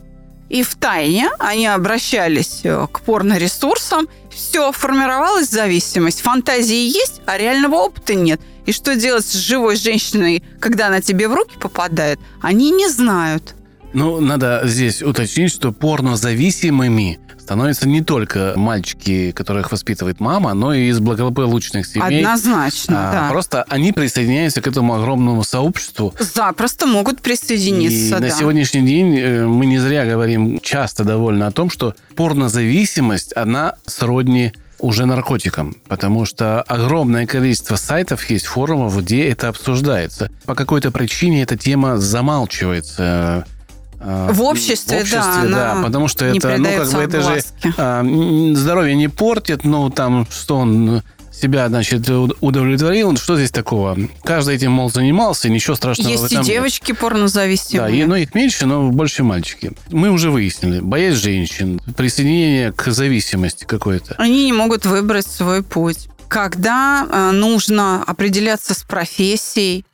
И 0.53 0.62
в 0.62 0.75
тайне 0.75 1.31
они 1.39 1.65
обращались 1.65 2.60
э, 2.63 2.86
к 2.91 3.01
порноресурсам. 3.01 4.07
Все, 4.29 4.72
формировалась 4.72 5.50
зависимость. 5.50 6.22
Фантазии 6.22 6.89
есть, 6.89 7.22
а 7.25 7.39
реального 7.39 7.77
опыта 7.77 8.13
нет. 8.13 8.39
И 8.67 8.72
что 8.72 8.95
делать 8.95 9.25
с 9.25 9.33
живой 9.33 9.77
женщиной, 9.77 10.43
когда 10.60 10.88
она 10.88 11.01
тебе 11.01 11.27
в 11.27 11.33
руки 11.33 11.57
попадает, 11.60 12.19
они 12.39 12.69
не 12.69 12.88
знают. 12.88 13.55
Ну, 13.93 14.19
надо 14.19 14.62
здесь 14.65 15.01
уточнить, 15.01 15.51
что 15.51 15.72
порнозависимыми 15.72 17.19
становятся 17.43 17.88
не 17.88 18.01
только 18.01 18.53
мальчики, 18.55 19.31
которых 19.31 19.71
воспитывает 19.71 20.19
мама, 20.19 20.53
но 20.53 20.73
и 20.73 20.88
из 20.88 21.00
благополучных 21.00 21.85
семей. 21.85 22.19
Однозначно, 22.19 23.09
а, 23.09 23.12
да. 23.12 23.29
Просто 23.29 23.63
они 23.63 23.91
присоединяются 23.91 24.62
к 24.62 24.67
этому 24.67 24.95
огромному 24.95 25.43
сообществу. 25.43 26.13
Запросто 26.19 26.88
могут 26.88 27.21
присоединиться, 27.21 28.17
и 28.17 28.19
да. 28.19 28.19
на 28.19 28.29
сегодняшний 28.31 28.81
день 28.81 29.17
э, 29.19 29.45
мы 29.45 29.65
не 29.65 29.77
зря 29.77 30.05
говорим 30.05 30.59
часто 30.62 31.03
довольно 31.03 31.47
о 31.47 31.51
том, 31.51 31.69
что 31.69 31.95
порнозависимость, 32.15 33.35
она 33.35 33.75
сродни 33.85 34.53
уже 34.79 35.05
наркотикам, 35.05 35.75
потому 35.88 36.25
что 36.25 36.62
огромное 36.62 37.25
количество 37.25 37.75
сайтов 37.75 38.29
есть, 38.29 38.45
форумов, 38.45 38.97
где 39.01 39.29
это 39.29 39.50
обсуждается. 39.50 40.29
По 40.45 40.55
какой-то 40.55 40.91
причине 40.91 41.43
эта 41.43 41.57
тема 41.57 41.97
замалчивается 41.97 43.45
в 44.03 44.41
обществе, 44.41 45.00
в 45.00 45.01
обществе 45.01 45.50
да, 45.50 45.75
да, 45.75 45.83
потому 45.83 46.07
что 46.07 46.25
это, 46.25 46.57
ну, 46.57 46.69
как 46.75 46.91
бы 46.91 47.00
это 47.00 47.22
же 47.22 47.43
а, 47.77 48.03
здоровье 48.53 48.95
не 48.95 49.07
портит, 49.07 49.63
ну, 49.63 49.89
там, 49.89 50.27
что 50.29 50.57
он 50.57 51.03
себя, 51.33 51.67
значит, 51.67 52.07
удовлетворил. 52.41 53.17
Что 53.17 53.36
здесь 53.36 53.51
такого? 53.51 53.98
Каждый 54.24 54.55
этим, 54.55 54.72
мол, 54.72 54.89
занимался, 54.89 55.50
ничего 55.50 55.75
страшного 55.75 56.10
Есть 56.10 56.24
в 56.24 56.25
этом 56.27 56.41
и 56.41 56.45
девочки 56.45 56.91
нет. 56.91 57.00
порнозависимые. 57.00 57.89
Да, 57.89 57.95
и, 57.95 58.05
но 58.05 58.15
их 58.15 58.33
меньше, 58.36 58.65
но 58.65 58.89
больше 58.89 59.24
мальчики. 59.24 59.74
Мы 59.89 60.10
уже 60.10 60.29
выяснили. 60.29 60.79
Боязнь 60.79 61.22
женщин, 61.22 61.81
присоединение 61.98 62.72
к 62.72 62.91
зависимости 62.91 63.65
какой-то. 63.65 64.15
Они 64.17 64.45
не 64.45 64.53
могут 64.53 64.86
выбрать 64.86 65.27
свой 65.27 65.63
путь. 65.63 66.07
Когда 66.27 67.05
э, 67.10 67.31
нужно 67.31 68.03
определяться 68.03 68.74
с 68.74 68.83
профессией, 68.83 69.86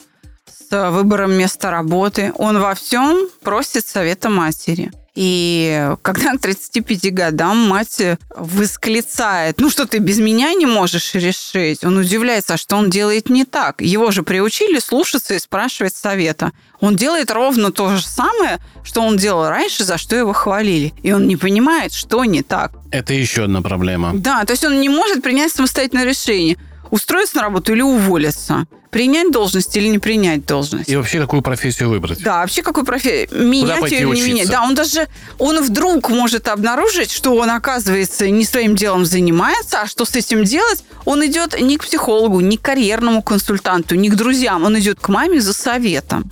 с 0.70 0.92
выбором 0.92 1.34
места 1.34 1.72
работы. 1.72 2.32
Он 2.36 2.60
во 2.60 2.76
всем 2.76 3.28
просит 3.42 3.88
совета 3.88 4.30
матери. 4.30 4.92
И 5.16 5.96
когда 6.02 6.34
к 6.38 6.40
35 6.40 7.14
годам 7.14 7.58
мать 7.68 8.02
восклицает, 8.36 9.60
ну 9.60 9.70
что 9.70 9.86
ты 9.86 9.98
без 9.98 10.20
меня 10.20 10.54
не 10.54 10.66
можешь 10.66 11.16
решить, 11.16 11.84
он 11.84 11.98
удивляется, 11.98 12.56
что 12.58 12.78
он 12.78 12.90
делает 12.90 13.30
не 13.30 13.46
так. 13.46 13.82
Его 13.82 14.12
же 14.12 14.24
приучили 14.24 14.80
слушаться 14.80 15.34
и 15.34 15.40
спрашивать 15.40 15.96
совета. 15.96 16.52
Он 16.80 16.96
делает 16.96 17.32
ровно 17.32 17.72
то 17.72 17.90
же 17.98 18.04
самое, 18.04 18.60
что 18.84 19.02
он 19.02 19.18
делал 19.18 19.50
раньше, 19.50 19.84
за 19.84 19.98
что 19.98 20.16
его 20.16 20.34
хвалили. 20.34 20.94
И 21.04 21.12
он 21.12 21.28
не 21.28 21.36
понимает, 21.36 21.94
что 21.94 22.24
не 22.24 22.44
так. 22.44 22.72
Это 22.92 23.14
еще 23.14 23.44
одна 23.44 23.62
проблема. 23.62 24.12
Да, 24.14 24.46
то 24.46 24.54
есть 24.54 24.64
он 24.64 24.80
не 24.80 24.90
может 24.90 25.22
принять 25.22 25.52
самостоятельное 25.52 26.06
решение 26.06 26.58
устроиться 26.92 27.38
на 27.38 27.44
работу 27.44 27.74
или 27.74 27.82
уволиться, 27.82 28.66
принять 28.90 29.32
должность 29.32 29.76
или 29.78 29.88
не 29.88 30.00
принять 30.00 30.46
должность. 30.46 30.90
И 30.90 30.96
вообще 30.96 31.20
какую 31.20 31.42
профессию 31.42 31.90
выбрать. 31.90 32.22
Да, 32.24 32.42
вообще 32.42 32.64
какую 32.64 32.86
профессию. 32.86 33.48
Менять 33.48 33.92
ее 33.92 34.02
или 34.02 34.16
не 34.16 34.22
менять. 34.22 34.50
Да, 34.50 34.64
он 34.64 34.76
даже, 34.76 35.08
он 35.38 35.62
вдруг 35.64 36.10
может 36.10 36.48
обнаружить, 36.48 37.12
что 37.12 37.36
он, 37.36 37.50
оказывается, 37.50 38.30
не 38.30 38.44
своим 38.46 38.76
делом 38.76 39.06
занимается, 39.06 39.82
а 39.82 39.88
что 39.88 40.06
с 40.06 40.16
этим 40.16 40.44
делать, 40.44 40.84
он 41.06 41.26
идет 41.26 41.60
не 41.60 41.78
к 41.78 41.84
психологу, 41.86 42.40
не 42.40 42.58
к 42.58 42.62
карьерному 42.62 43.22
консультанту, 43.22 43.96
не 43.96 44.10
к 44.10 44.16
друзьям, 44.16 44.64
он 44.64 44.78
идет 44.80 45.00
к 45.00 45.10
маме 45.10 45.40
за 45.40 45.54
советом. 45.54 46.32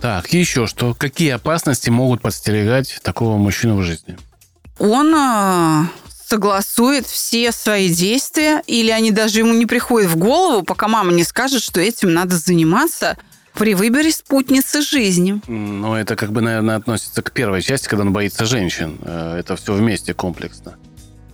Так, 0.00 0.32
еще 0.34 0.66
что? 0.66 0.92
Какие 0.92 1.30
опасности 1.30 1.88
могут 1.88 2.20
подстерегать 2.20 3.00
такого 3.02 3.38
мужчину 3.38 3.78
в 3.78 3.82
жизни? 3.82 4.18
Он 4.78 5.14
а, 5.14 5.86
согласует 6.26 7.06
все 7.06 7.52
свои 7.52 7.88
действия, 7.88 8.62
или 8.66 8.90
они 8.90 9.10
даже 9.10 9.40
ему 9.40 9.54
не 9.54 9.66
приходят 9.66 10.10
в 10.10 10.16
голову, 10.16 10.62
пока 10.62 10.88
мама 10.88 11.12
не 11.12 11.24
скажет, 11.24 11.62
что 11.62 11.80
этим 11.80 12.12
надо 12.12 12.36
заниматься 12.36 13.16
при 13.54 13.74
выборе 13.74 14.10
спутницы 14.10 14.82
жизни. 14.82 15.40
Ну, 15.46 15.94
это 15.94 16.16
как 16.16 16.32
бы, 16.32 16.40
наверное, 16.40 16.76
относится 16.76 17.22
к 17.22 17.30
первой 17.32 17.62
части, 17.62 17.88
когда 17.88 18.04
он 18.04 18.12
боится 18.12 18.46
женщин. 18.46 18.98
Э, 19.02 19.36
это 19.38 19.56
все 19.56 19.74
вместе 19.74 20.12
комплексно. 20.12 20.76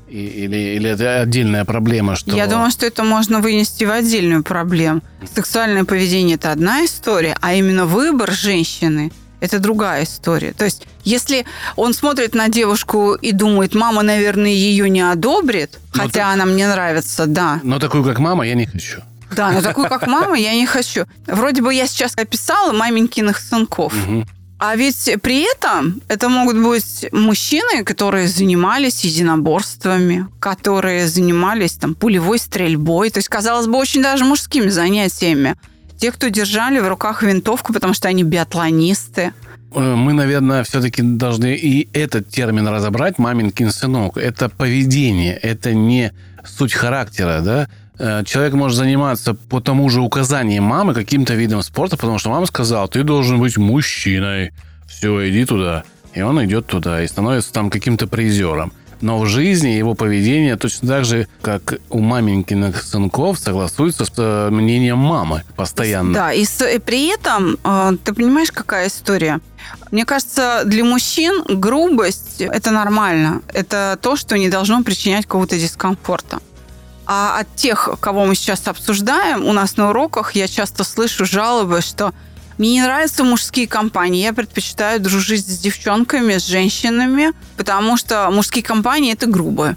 Или, 0.08 0.74
или 0.76 0.90
это 0.90 1.20
отдельная 1.20 1.64
проблема, 1.64 2.16
что... 2.16 2.34
Я 2.34 2.48
думаю, 2.48 2.72
что 2.72 2.84
это 2.84 3.04
можно 3.04 3.40
вынести 3.40 3.84
в 3.84 3.92
отдельную 3.92 4.42
проблему. 4.42 5.02
Сексуальное 5.34 5.84
поведение– 5.84 6.34
это 6.36 6.50
одна 6.50 6.84
история, 6.84 7.36
а 7.40 7.54
именно 7.54 7.86
выбор 7.86 8.32
женщины 8.32 9.12
это 9.40 9.58
другая 9.58 10.04
история. 10.04 10.52
То 10.52 10.64
есть, 10.64 10.86
если 11.04 11.46
он 11.76 11.94
смотрит 11.94 12.34
на 12.34 12.48
девушку 12.48 13.14
и 13.14 13.32
думает, 13.32 13.74
мама, 13.74 14.02
наверное, 14.02 14.50
ее 14.50 14.88
не 14.88 15.00
одобрит, 15.00 15.78
но 15.94 16.04
хотя 16.04 16.12
ты... 16.12 16.32
она 16.34 16.44
мне 16.44 16.68
нравится, 16.68 17.26
да. 17.26 17.60
Но 17.62 17.78
такую, 17.78 18.04
как 18.04 18.18
мама, 18.18 18.46
я 18.46 18.54
не 18.54 18.66
хочу. 18.66 19.00
Да, 19.34 19.50
но 19.52 19.62
такую, 19.62 19.88
как 19.88 20.06
мама, 20.06 20.36
я 20.38 20.54
не 20.54 20.66
хочу. 20.66 21.06
Вроде 21.26 21.62
бы 21.62 21.72
я 21.72 21.86
сейчас 21.86 22.14
описала 22.16 22.72
маменькиных 22.72 23.38
сынков. 23.38 23.94
Угу. 23.94 24.26
А 24.58 24.76
ведь 24.76 25.10
при 25.22 25.50
этом 25.50 26.02
это 26.08 26.28
могут 26.28 26.58
быть 26.58 27.06
мужчины, 27.12 27.82
которые 27.82 28.28
занимались 28.28 29.04
единоборствами, 29.04 30.26
которые 30.38 31.08
занимались 31.08 31.72
там 31.72 31.94
пулевой 31.94 32.38
стрельбой. 32.38 33.08
То 33.08 33.20
есть, 33.20 33.28
казалось 33.30 33.68
бы, 33.68 33.78
очень 33.78 34.02
даже 34.02 34.24
мужскими 34.24 34.68
занятиями. 34.68 35.56
Те, 36.00 36.12
кто 36.12 36.28
держали 36.28 36.78
в 36.78 36.88
руках 36.88 37.22
винтовку, 37.22 37.74
потому 37.74 37.92
что 37.92 38.08
они 38.08 38.24
биатлонисты. 38.24 39.34
Э, 39.74 39.94
мы, 39.94 40.14
наверное, 40.14 40.64
все-таки 40.64 41.02
должны 41.02 41.54
и 41.54 41.90
этот 41.92 42.28
термин 42.30 42.66
разобрать, 42.68 43.18
маминкин 43.18 43.70
сынок. 43.70 44.16
Это 44.16 44.48
поведение, 44.48 45.36
это 45.36 45.74
не 45.74 46.12
суть 46.42 46.72
характера, 46.72 47.42
да? 47.42 47.68
Э, 47.98 48.24
человек 48.24 48.54
может 48.54 48.78
заниматься 48.78 49.34
по 49.34 49.60
тому 49.60 49.90
же 49.90 50.00
указанию 50.00 50.62
мамы 50.62 50.94
каким-то 50.94 51.34
видом 51.34 51.62
спорта, 51.62 51.98
потому 51.98 52.18
что 52.18 52.30
мама 52.30 52.46
сказала, 52.46 52.88
ты 52.88 53.02
должен 53.02 53.38
быть 53.38 53.58
мужчиной 53.58 54.52
Все, 54.86 55.28
иди 55.28 55.44
туда. 55.44 55.84
И 56.14 56.22
он 56.22 56.42
идет 56.42 56.66
туда 56.66 57.02
и 57.02 57.06
становится 57.06 57.52
там 57.52 57.68
каким-то 57.68 58.06
призером. 58.06 58.72
Но 59.00 59.18
в 59.18 59.26
жизни 59.26 59.68
его 59.68 59.94
поведение 59.94 60.56
точно 60.56 60.88
так 60.88 61.04
же, 61.04 61.26
как 61.40 61.74
у 61.88 62.00
маменькиных 62.00 62.82
сынков, 62.82 63.38
согласуется 63.38 64.04
с 64.04 64.12
э, 64.16 64.50
мнением 64.50 64.98
мамы 64.98 65.44
постоянно. 65.56 66.12
Да, 66.12 66.32
и, 66.32 66.44
с, 66.44 66.64
и 66.66 66.78
при 66.78 67.08
этом, 67.08 67.56
э, 67.64 67.92
ты 68.04 68.12
понимаешь, 68.12 68.52
какая 68.52 68.88
история? 68.88 69.40
Мне 69.90 70.04
кажется, 70.04 70.62
для 70.64 70.84
мужчин 70.84 71.42
грубость– 71.48 72.36
это 72.40 72.70
нормально. 72.70 73.42
Это 73.52 73.98
то, 74.00 74.16
что 74.16 74.36
не 74.36 74.48
должно 74.48 74.82
причинять 74.82 75.24
какого-то 75.24 75.58
дискомфорта. 75.58 76.40
А 77.06 77.40
от 77.40 77.56
тех, 77.56 77.88
кого 78.00 78.24
мы 78.24 78.36
сейчас 78.36 78.68
обсуждаем, 78.68 79.44
у 79.44 79.52
нас 79.52 79.76
на 79.76 79.90
уроках 79.90 80.32
я 80.32 80.46
часто 80.46 80.84
слышу 80.84 81.24
жалобы, 81.24 81.80
что 81.80 82.14
мне 82.60 82.72
не 82.72 82.82
нравятся 82.82 83.24
мужские 83.24 83.66
компании. 83.66 84.22
Я 84.22 84.34
предпочитаю 84.34 85.00
дружить 85.00 85.46
с 85.46 85.58
девчонками, 85.60 86.36
с 86.36 86.46
женщинами, 86.46 87.32
потому 87.56 87.96
что 87.96 88.30
мужские 88.30 88.62
компании– 88.62 89.12
это 89.14 89.26
грубо. 89.26 89.76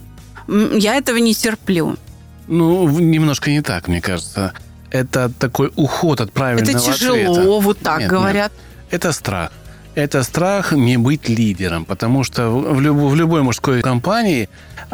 Я 0.50 0.96
этого 0.96 1.16
не 1.16 1.34
терплю. 1.34 1.96
Ну, 2.48 2.90
немножко 3.00 3.52
не 3.52 3.62
так, 3.62 3.88
мне 3.88 4.02
кажется. 4.02 4.52
Это 4.92 5.32
такой 5.40 5.72
уход 5.78 6.20
от 6.20 6.34
правильного 6.34 6.78
Это 6.78 6.92
тяжело, 6.92 7.32
ответа. 7.32 7.60
вот 7.62 7.80
так 7.80 8.00
Нет, 8.02 8.10
говорят. 8.10 8.52
Нет. 8.52 8.92
Это 8.92 9.14
страх. 9.14 9.54
Это 9.96 10.22
страх 10.24 10.74
не 10.74 10.98
быть 10.98 11.30
лидером, 11.30 11.86
потому 11.86 12.26
что 12.26 12.50
в, 12.50 12.82
люб, 12.82 12.98
в 12.98 13.16
любой 13.16 13.44
мужской 13.44 13.82
компании 13.82 14.50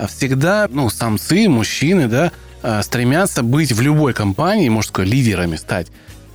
всегда, 0.08 0.68
ну, 0.70 0.92
самцы, 0.92 1.50
мужчины, 1.50 2.08
да, 2.08 2.32
а, 2.62 2.84
стремятся 2.84 3.42
быть 3.42 3.72
в 3.72 3.82
любой 3.82 4.14
компании 4.14 4.70
мужской 4.70 5.06
лидерами 5.06 5.56
стать 5.56 5.88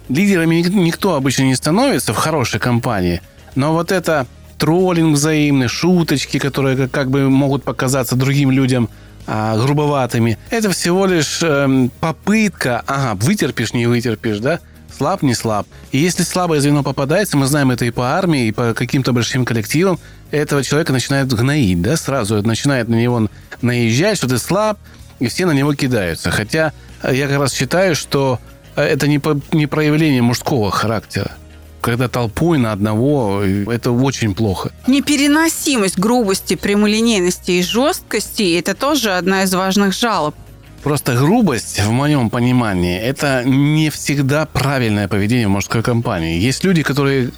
лидерами 0.09 0.57
никто 0.57 1.15
обычно 1.15 1.45
не 1.45 1.55
становится 1.55 2.13
в 2.13 2.17
хорошей 2.17 2.61
компании, 2.61 3.23
но 3.55 3.73
вот 3.73 3.93
это 3.93 4.27
троллинг 4.59 5.17
взаимный, 5.17 5.69
шуточки, 5.69 6.39
которые 6.39 6.89
как 6.89 7.11
бы 7.11 7.29
могут 7.29 7.65
показаться 7.65 8.17
другим 8.17 8.51
людям 8.51 8.89
а, 9.27 9.57
грубоватыми, 9.57 10.39
это 10.51 10.71
всего 10.71 11.07
лишь 11.07 11.41
э, 11.43 11.89
попытка, 12.01 12.83
ага, 12.87 13.15
вытерпишь, 13.15 13.73
не 13.73 13.87
вытерпишь, 13.87 14.39
да, 14.39 14.61
слаб, 14.97 15.23
не 15.23 15.35
слаб. 15.35 15.67
И 15.93 15.99
если 15.99 16.23
слабое 16.23 16.61
звено 16.61 16.83
попадается, 16.83 17.37
мы 17.37 17.47
знаем 17.47 17.71
это 17.71 17.85
и 17.85 17.91
по 17.91 18.17
армии, 18.17 18.49
и 18.49 18.53
по 18.53 18.75
каким-то 18.75 19.13
большим 19.13 19.45
коллективам, 19.45 19.99
этого 20.31 20.63
человека 20.63 20.93
начинает 20.93 21.33
гноить, 21.33 21.81
да, 21.81 21.97
сразу 21.97 22.43
начинает 22.43 22.89
на 22.89 22.97
него 22.97 23.29
наезжать, 23.63 24.19
что 24.19 24.29
ты 24.29 24.39
слаб, 24.39 24.79
и 25.21 25.29
все 25.29 25.47
на 25.47 25.53
него 25.53 25.75
кидаются. 25.75 26.31
Хотя 26.31 26.73
я 27.03 27.27
как 27.27 27.39
раз 27.39 27.55
считаю, 27.55 27.95
что 27.95 28.41
это 28.83 29.09
не, 29.09 29.19
по, 29.19 29.41
не 29.53 29.67
проявление 29.67 30.23
мужского 30.23 30.71
характера. 30.71 31.33
Когда 31.81 32.09
толпой 32.09 32.57
на 32.59 32.73
одного, 32.73 33.43
это 33.43 33.91
очень 33.91 34.35
плохо. 34.35 34.73
Непереносимость 34.87 35.99
грубости, 35.99 36.57
прямолинейности 36.57 37.53
и 37.53 37.63
жесткости– 37.63 38.59
это 38.59 38.75
тоже 38.75 39.11
одна 39.13 39.43
из 39.43 39.55
важных 39.55 39.93
жалоб. 39.93 40.35
Просто 40.83 41.15
грубость, 41.15 41.81
в 41.81 41.91
моем 41.91 42.31
понимании, 42.31 42.99
это 42.99 43.43
не 43.45 43.91
всегда 43.91 44.47
правильное 44.47 45.09
поведение 45.09 45.49
в 45.49 45.51
мужской 45.51 45.83
компании. 45.83 46.39
Есть 46.39 46.65
люди, 46.65 46.83
которые 46.83 47.31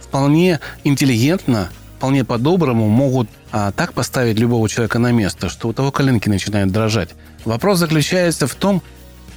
вполне 0.00 0.60
интеллигентно, 0.84 1.70
вполне 1.96 2.24
по-доброму 2.24 2.88
могут 2.88 3.28
а, 3.50 3.72
так 3.72 3.94
поставить 3.94 4.38
любого 4.38 4.68
человека 4.68 4.98
на 4.98 5.10
место, 5.10 5.48
что 5.48 5.68
у 5.68 5.72
того 5.72 5.90
коленки 5.90 6.28
начинают 6.28 6.70
дрожать. 6.70 7.10
Вопрос 7.44 7.78
заключается 7.78 8.46
в 8.46 8.54
том, 8.54 8.82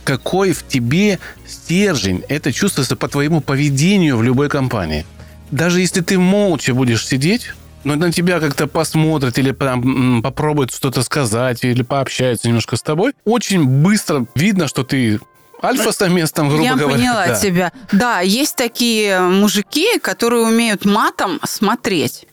какой 0.05 0.53
в 0.53 0.65
тебе 0.65 1.19
стержень. 1.45 2.24
Это 2.29 2.53
чувствуется 2.53 2.95
по 2.95 3.09
твоему 3.09 3.41
поведению 3.41 4.15
в 4.17 4.24
любой 4.24 4.47
компании. 4.47 5.05
Даже 5.51 5.81
если 5.81 6.01
ты 6.01 6.17
молча 6.17 6.74
будешь 6.74 7.05
сидеть, 7.05 7.53
но 7.83 7.95
на 7.95 8.12
тебя 8.12 8.39
как-то 8.39 8.67
посмотрят 8.67 9.38
или 9.38 9.51
там, 9.51 10.21
попробуют 10.21 10.71
что-то 10.71 11.03
сказать 11.03 11.63
или 11.63 11.84
пообщаются 11.84 12.47
немножко 12.47 12.77
с 12.77 12.82
тобой, 12.82 13.13
очень 13.25 13.65
быстро 13.65 14.25
видно, 14.36 14.67
что 14.67 14.84
ты 14.84 15.19
альфа-самец 15.62 16.32
там, 16.32 16.49
грубо 16.49 16.63
Я 16.63 16.75
говоря. 16.75 16.97
Я 16.97 16.97
поняла 16.97 17.27
да. 17.27 17.39
тебя. 17.39 17.71
Да, 17.91 18.19
есть 18.21 18.56
такие 18.56 19.19
мужики, 19.19 19.99
которые 19.99 20.43
умеют 20.43 20.86
матом 20.86 21.39
смотреть, 21.43 22.25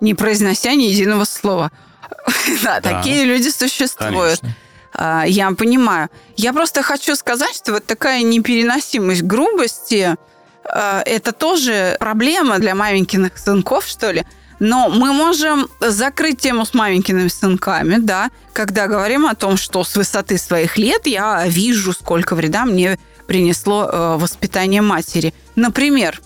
не 0.00 0.14
произнося 0.14 0.74
ни 0.74 0.84
единого 0.84 1.24
слова. 1.24 1.70
Да, 2.62 2.80
такие 2.80 3.24
люди 3.24 3.48
существуют. 3.48 4.40
Конечно. 4.40 4.56
А, 4.98 5.24
я 5.26 5.50
понимаю. 5.52 6.08
Я 6.36 6.52
просто 6.52 6.82
хочу 6.82 7.14
сказать, 7.16 7.54
что 7.54 7.72
вот 7.72 7.84
такая 7.84 8.22
непереносимость 8.22 9.22
грубости 9.22 10.16
а, 10.64 11.02
это 11.04 11.32
тоже 11.32 11.96
проблема 12.00 12.58
для 12.58 12.74
маменькиных 12.74 13.36
сынков, 13.36 13.86
что 13.86 14.10
ли. 14.10 14.24
Но 14.58 14.88
мы 14.88 15.12
можем 15.12 15.68
закрыть 15.80 16.40
тему 16.40 16.64
с 16.64 16.72
маменькиными 16.72 17.28
сынками, 17.28 17.96
да, 17.98 18.30
когда 18.54 18.86
говорим 18.86 19.26
о 19.26 19.34
том, 19.34 19.58
что 19.58 19.84
с 19.84 19.96
высоты 19.96 20.38
своих 20.38 20.78
лет 20.78 21.06
я 21.06 21.46
вижу, 21.46 21.92
сколько 21.92 22.34
вреда 22.34 22.64
мне 22.64 22.98
принесло 23.26 23.84
э, 23.84 24.16
воспитание 24.16 24.80
матери. 24.80 25.34
Например, 25.56 26.22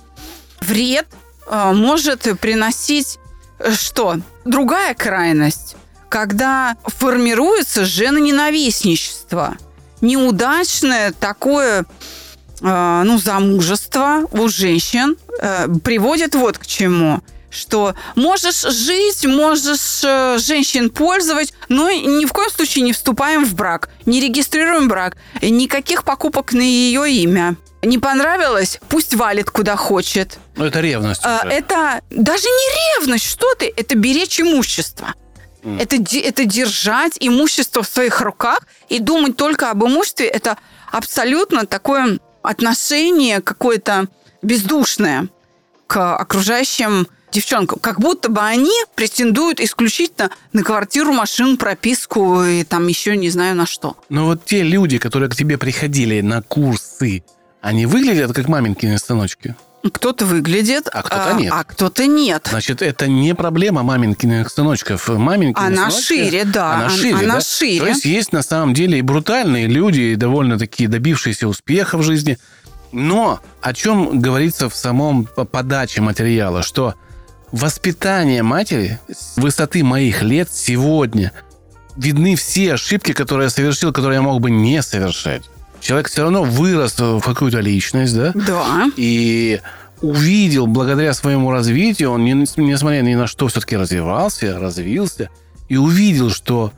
вред 0.60 1.08
э, 1.48 1.72
может 1.72 2.38
приносить 2.38 3.18
э, 3.58 3.72
что? 3.72 4.20
Другая 4.44 4.94
крайность 4.94 5.74
когда 6.10 6.76
формируется 6.84 7.86
женоненавистничество. 7.86 9.56
Неудачное 10.02 11.12
такое 11.12 11.86
э, 12.60 13.02
ну, 13.04 13.18
замужество 13.18 14.28
у 14.32 14.48
женщин 14.48 15.16
э, 15.40 15.68
приводит 15.82 16.34
вот 16.34 16.58
к 16.58 16.66
чему 16.66 17.22
что 17.52 17.96
можешь 18.14 18.62
жить, 18.62 19.26
можешь 19.26 20.04
э, 20.04 20.38
женщин 20.38 20.88
пользовать, 20.88 21.52
но 21.68 21.90
ни 21.90 22.24
в 22.24 22.32
коем 22.32 22.48
случае 22.48 22.84
не 22.84 22.92
вступаем 22.92 23.44
в 23.44 23.56
брак, 23.56 23.90
не 24.06 24.20
регистрируем 24.20 24.86
брак, 24.86 25.16
никаких 25.42 26.04
покупок 26.04 26.52
на 26.52 26.60
ее 26.60 27.10
имя. 27.10 27.56
Не 27.82 27.98
понравилось? 27.98 28.78
Пусть 28.88 29.14
валит 29.14 29.50
куда 29.50 29.74
хочет. 29.74 30.38
Ну, 30.54 30.64
это 30.64 30.80
ревность. 30.80 31.22
А, 31.24 31.44
это 31.44 32.02
даже 32.10 32.44
не 32.44 33.00
ревность, 33.00 33.28
что 33.28 33.52
ты? 33.56 33.72
Это 33.76 33.96
беречь 33.96 34.40
имущество. 34.40 35.14
Mm. 35.62 35.80
Это, 35.80 36.18
это 36.18 36.44
держать 36.44 37.16
имущество 37.20 37.82
в 37.82 37.88
своих 37.88 38.20
руках 38.20 38.60
и 38.88 38.98
думать 38.98 39.36
только 39.36 39.70
об 39.70 39.84
имуществе. 39.84 40.26
Это 40.26 40.56
абсолютно 40.90 41.66
такое 41.66 42.18
отношение 42.42 43.40
какое-то 43.40 44.06
бездушное 44.42 45.28
к 45.86 46.16
окружающим 46.16 47.06
девчонкам. 47.32 47.78
Как 47.78 48.00
будто 48.00 48.30
бы 48.30 48.40
они 48.40 48.72
претендуют 48.94 49.60
исключительно 49.60 50.30
на 50.52 50.62
квартиру, 50.62 51.12
машину, 51.12 51.56
прописку 51.56 52.42
и 52.42 52.64
там 52.64 52.86
еще 52.86 53.16
не 53.16 53.30
знаю 53.30 53.56
на 53.56 53.66
что. 53.66 53.96
Но 54.08 54.26
вот 54.26 54.44
те 54.44 54.62
люди, 54.62 54.98
которые 54.98 55.30
к 55.30 55.36
тебе 55.36 55.58
приходили 55.58 56.20
на 56.20 56.42
курсы, 56.42 57.22
они 57.60 57.86
выглядят 57.86 58.32
как 58.32 58.48
маменькины 58.48 58.98
сыночки? 58.98 59.54
Кто-то 59.82 60.26
выглядит, 60.26 60.88
а 60.92 61.02
кто-то 61.02 61.32
нет. 61.34 61.52
А 61.56 61.64
кто-то 61.64 62.06
нет. 62.06 62.48
Значит, 62.50 62.82
это 62.82 63.06
не 63.06 63.34
проблема 63.34 63.82
маменькиных 63.82 64.50
сыночков. 64.50 65.08
Маменькины 65.08 65.64
она 65.64 65.90
сыночки, 65.90 66.06
шире, 66.06 66.44
да. 66.44 66.74
Она 66.74 66.90
шире, 66.90 67.14
она 67.14 67.34
да? 67.36 67.40
шире. 67.40 67.80
То 67.80 67.86
есть 67.86 68.04
есть 68.04 68.32
на 68.32 68.42
самом 68.42 68.74
деле 68.74 68.98
и 68.98 69.02
брутальные 69.02 69.68
люди, 69.68 70.00
и 70.00 70.16
довольно 70.16 70.58
такие 70.58 70.88
добившиеся 70.88 71.48
успеха 71.48 71.96
в 71.96 72.02
жизни. 72.02 72.38
Но 72.92 73.40
о 73.62 73.72
чем 73.72 74.20
говорится 74.20 74.68
в 74.68 74.76
самом 74.76 75.24
подаче 75.24 76.02
материала, 76.02 76.62
что 76.62 76.94
воспитание 77.50 78.42
матери 78.42 79.00
с 79.08 79.38
высоты 79.38 79.82
моих 79.82 80.22
лет 80.22 80.50
сегодня 80.52 81.32
видны 81.96 82.36
все 82.36 82.74
ошибки, 82.74 83.12
которые 83.12 83.46
я 83.46 83.50
совершил, 83.50 83.92
которые 83.92 84.16
я 84.16 84.22
мог 84.22 84.40
бы 84.42 84.50
не 84.50 84.82
совершать 84.82 85.44
человек 85.80 86.08
все 86.08 86.22
равно 86.22 86.44
вырос 86.44 86.98
в 86.98 87.20
какую-то 87.20 87.60
личность, 87.60 88.14
да? 88.14 88.32
Да. 88.34 88.90
И 88.96 89.60
увидел 90.00 90.66
благодаря 90.66 91.12
своему 91.14 91.50
развитию, 91.50 92.10
он, 92.10 92.24
несмотря 92.24 93.00
ни 93.02 93.14
на 93.14 93.26
что, 93.26 93.48
все-таки 93.48 93.76
развивался, 93.76 94.58
развился, 94.58 95.30
и 95.68 95.76
увидел, 95.76 96.30
что, 96.30 96.72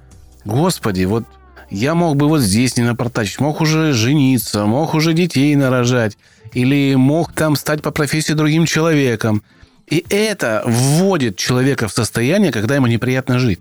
господи, 0.45 1.05
вот 1.05 1.25
я 1.71 1.95
мог 1.95 2.17
бы 2.17 2.29
вот 2.29 2.41
здесь 2.41 2.77
не 2.77 2.83
напортачить, 2.83 3.41
мог 3.41 3.61
уже 3.61 3.93
жениться, 3.93 4.67
мог 4.67 4.95
уже 4.95 5.15
детей 5.15 5.55
нарожать, 5.57 6.19
или 6.53 6.95
мог 6.95 7.33
там 7.33 7.57
стать 7.57 7.81
по 7.83 7.91
профессии 7.91 8.35
другим 8.35 8.67
человеком. 8.67 9.43
И 9.89 10.05
это 10.11 10.63
вводит 10.67 11.37
человека 11.37 11.89
в 11.89 11.93
состояние, 11.93 12.53
когда 12.53 12.75
ему 12.75 12.87
неприятно 12.87 13.39
жить. 13.39 13.61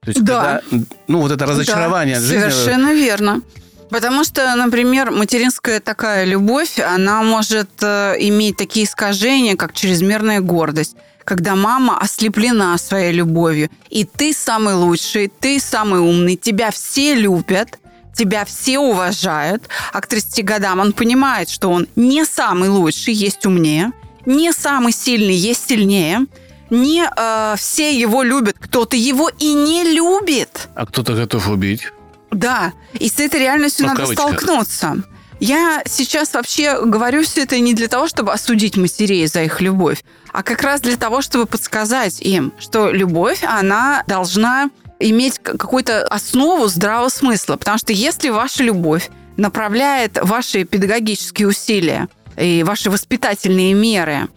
То 0.00 0.10
есть, 0.10 0.24
да. 0.24 0.60
когда, 0.62 0.86
ну, 1.08 1.20
вот 1.20 1.32
это 1.32 1.46
разочарование 1.46 2.16
да, 2.16 2.20
от 2.20 2.26
жизни. 2.26 2.50
Совершенно 2.50 2.94
верно. 2.94 3.42
Потому 3.90 4.24
что, 4.24 4.54
например, 4.56 5.10
материнская 5.10 5.80
такая 5.80 6.24
любовь, 6.24 6.78
она 6.80 7.22
может 7.22 7.70
э, 7.82 8.16
иметь 8.18 8.56
такие 8.56 8.84
искажения, 8.84 9.56
как 9.56 9.74
чрезмерная 9.74 10.40
гордость, 10.40 10.96
когда 11.24 11.54
мама 11.54 11.98
ослеплена 11.98 12.76
своей 12.78 13.12
любовью, 13.12 13.70
и 13.88 14.04
ты 14.04 14.32
самый 14.32 14.74
лучший, 14.74 15.28
ты 15.28 15.60
самый 15.60 16.00
умный, 16.00 16.36
тебя 16.36 16.70
все 16.70 17.14
любят, 17.14 17.78
тебя 18.14 18.44
все 18.44 18.78
уважают, 18.78 19.64
а 19.92 20.00
к 20.00 20.06
30 20.06 20.44
годам 20.44 20.80
он 20.80 20.92
понимает, 20.92 21.48
что 21.48 21.70
он 21.70 21.86
не 21.96 22.24
самый 22.24 22.68
лучший, 22.68 23.14
есть 23.14 23.46
умнее, 23.46 23.92
Не 24.24 24.52
самый 24.52 24.92
сильный 24.92 25.36
есть 25.36 25.68
сильнее. 25.68 26.26
Не 26.68 27.08
э, 27.16 27.54
все 27.56 27.96
его 27.96 28.24
любят. 28.24 28.56
Кто-то 28.58 28.96
его 28.96 29.30
и 29.38 29.54
не 29.54 29.84
любит. 29.84 30.68
А 30.74 30.84
кто-то 30.84 31.14
готов 31.14 31.48
убить. 31.48 31.92
Да. 32.30 32.72
И 32.94 33.08
с 33.08 33.18
этой 33.18 33.40
реальностью 33.40 33.86
Ну, 33.86 33.94
надо 33.94 34.06
столкнуться. 34.12 35.02
Я 35.38 35.82
сейчас 35.86 36.32
вообще 36.32 36.82
говорю 36.84 37.22
все 37.22 37.42
это 37.42 37.58
не 37.60 37.74
для 37.74 37.88
того, 37.88 38.08
чтобы 38.08 38.32
осудить 38.32 38.76
матерей 38.76 39.26
за 39.26 39.42
их 39.42 39.60
любовь, 39.60 40.02
а 40.32 40.42
как 40.42 40.62
раз 40.62 40.80
для 40.80 40.96
того, 40.96 41.20
чтобы 41.20 41.44
подсказать 41.46 42.20
им, 42.20 42.52
что 42.58 42.90
любовь, 42.90 43.44
она 43.44 44.02
должна 44.06 44.70
иметь 44.98 45.38
какую-то 45.38 46.06
основу 46.06 46.68
здравого 46.68 47.10
смысла. 47.10 47.56
Потому 47.56 47.76
что 47.76 47.92
если 47.92 48.30
ваша 48.30 48.62
любовь 48.62 49.10
направляет 49.36 50.18
ваши 50.22 50.64
педагогические 50.64 51.48
усилия 51.48 52.08
и 52.38 52.62
ваши 52.62 52.90
воспитательные 52.90 53.74
меры 53.74 54.28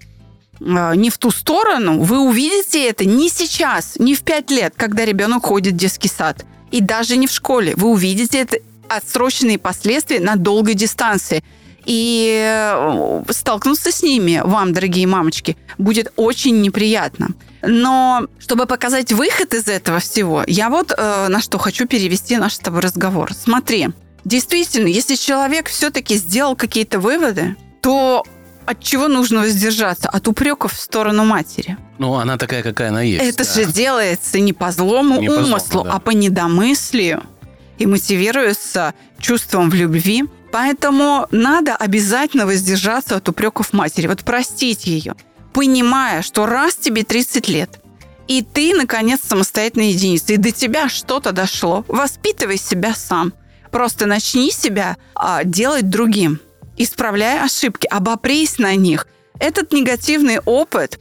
э, 0.59 0.95
не 0.95 1.09
в 1.09 1.17
ту 1.17 1.31
сторону, 1.31 2.01
вы 2.01 2.19
увидите 2.19 2.87
это 2.89 3.05
не 3.05 3.29
сейчас, 3.29 3.95
не 3.97 4.15
в 4.15 4.21
пять 4.23 4.51
лет, 4.51 4.73
когда 4.75 5.05
ребенок 5.05 5.45
ходит 5.45 5.75
в 5.75 5.77
детский 5.77 6.09
сад, 6.09 6.45
и 6.71 6.81
даже 6.81 7.17
не 7.17 7.27
в 7.27 7.31
школе. 7.31 7.73
Вы 7.75 7.89
увидите 7.89 8.39
это 8.39 8.57
отсроченные 8.87 9.57
последствия 9.57 10.19
на 10.19 10.35
долгой 10.35 10.73
дистанции. 10.73 11.43
И 11.85 12.39
э, 12.45 13.23
столкнуться 13.29 13.91
с 13.91 14.03
ними 14.03 14.41
вам, 14.43 14.73
дорогие 14.73 15.07
мамочки, 15.07 15.57
будет 15.77 16.11
очень 16.17 16.61
неприятно. 16.61 17.29
Но 17.61 18.27
чтобы 18.37 18.65
показать 18.65 19.11
выход 19.11 19.53
из 19.53 19.67
этого 19.67 19.99
всего, 19.99 20.43
я 20.45 20.69
вот 20.69 20.91
э, 20.95 21.27
на 21.29 21.41
что 21.41 21.57
хочу 21.57 21.87
перевести 21.87 22.37
наш 22.37 22.55
с 22.55 22.59
тобой 22.59 22.81
разговор. 22.81 23.33
Смотри, 23.33 23.89
действительно, 24.25 24.87
если 24.87 25.15
человек 25.15 25.67
все-таки 25.67 26.15
сделал 26.15 26.55
какие-то 26.55 26.99
выводы, 26.99 27.55
то 27.81 28.23
от 28.69 28.83
чего 28.83 29.07
нужно 29.07 29.39
воздержаться? 29.39 30.09
От 30.09 30.27
упреков 30.27 30.73
в 30.73 30.79
сторону 30.79 31.25
матери. 31.25 31.75
Ну, 31.97 32.13
она 32.13 32.37
такая, 32.37 32.61
какая 32.61 32.89
она 32.89 33.01
есть. 33.01 33.23
Это 33.23 33.43
да. 33.43 33.53
же 33.53 33.71
делается 33.71 34.39
не 34.39 34.53
по 34.53 34.71
злому 34.71 35.19
Не 35.19 35.27
по 35.27 35.33
злому, 35.33 35.47
умыслу, 35.47 35.83
да. 35.83 35.93
а 35.93 35.99
по 35.99 36.11
недомыслию 36.11 37.23
и 37.79 37.87
мотивируется 37.87 38.93
чувством 39.19 39.71
в 39.71 39.73
любви. 39.73 40.25
Поэтому 40.51 41.25
надо 41.31 41.75
обязательно 41.75 42.45
воздержаться 42.45 43.15
от 43.15 43.27
упреков 43.27 43.73
матери. 43.73 44.05
Вот 44.05 44.23
простить 44.23 44.85
ее, 44.85 45.15
понимая, 45.51 46.21
что 46.21 46.45
раз 46.45 46.75
тебе 46.75 47.03
30 47.03 47.49
лет, 47.49 47.79
и 48.27 48.43
ты, 48.43 48.75
наконец, 48.75 49.21
самостоятельная 49.27 49.87
единица, 49.89 50.33
и 50.33 50.37
до 50.37 50.51
тебя 50.51 50.89
что-то 50.89 51.31
дошло, 51.31 51.85
воспитывай 51.87 52.57
себя 52.57 52.93
сам. 52.93 53.33
Просто 53.71 54.05
начни 54.05 54.51
себя 54.51 54.97
а, 55.15 55.43
делать 55.43 55.89
другим, 55.89 56.39
исправляй 56.79 57.39
ошибки, 57.39 57.85
обопрись 57.85 58.57
на 58.57 58.75
них. 58.75 59.05
Этот 59.39 59.71
негативный 59.71 60.39
опыт 60.39 60.99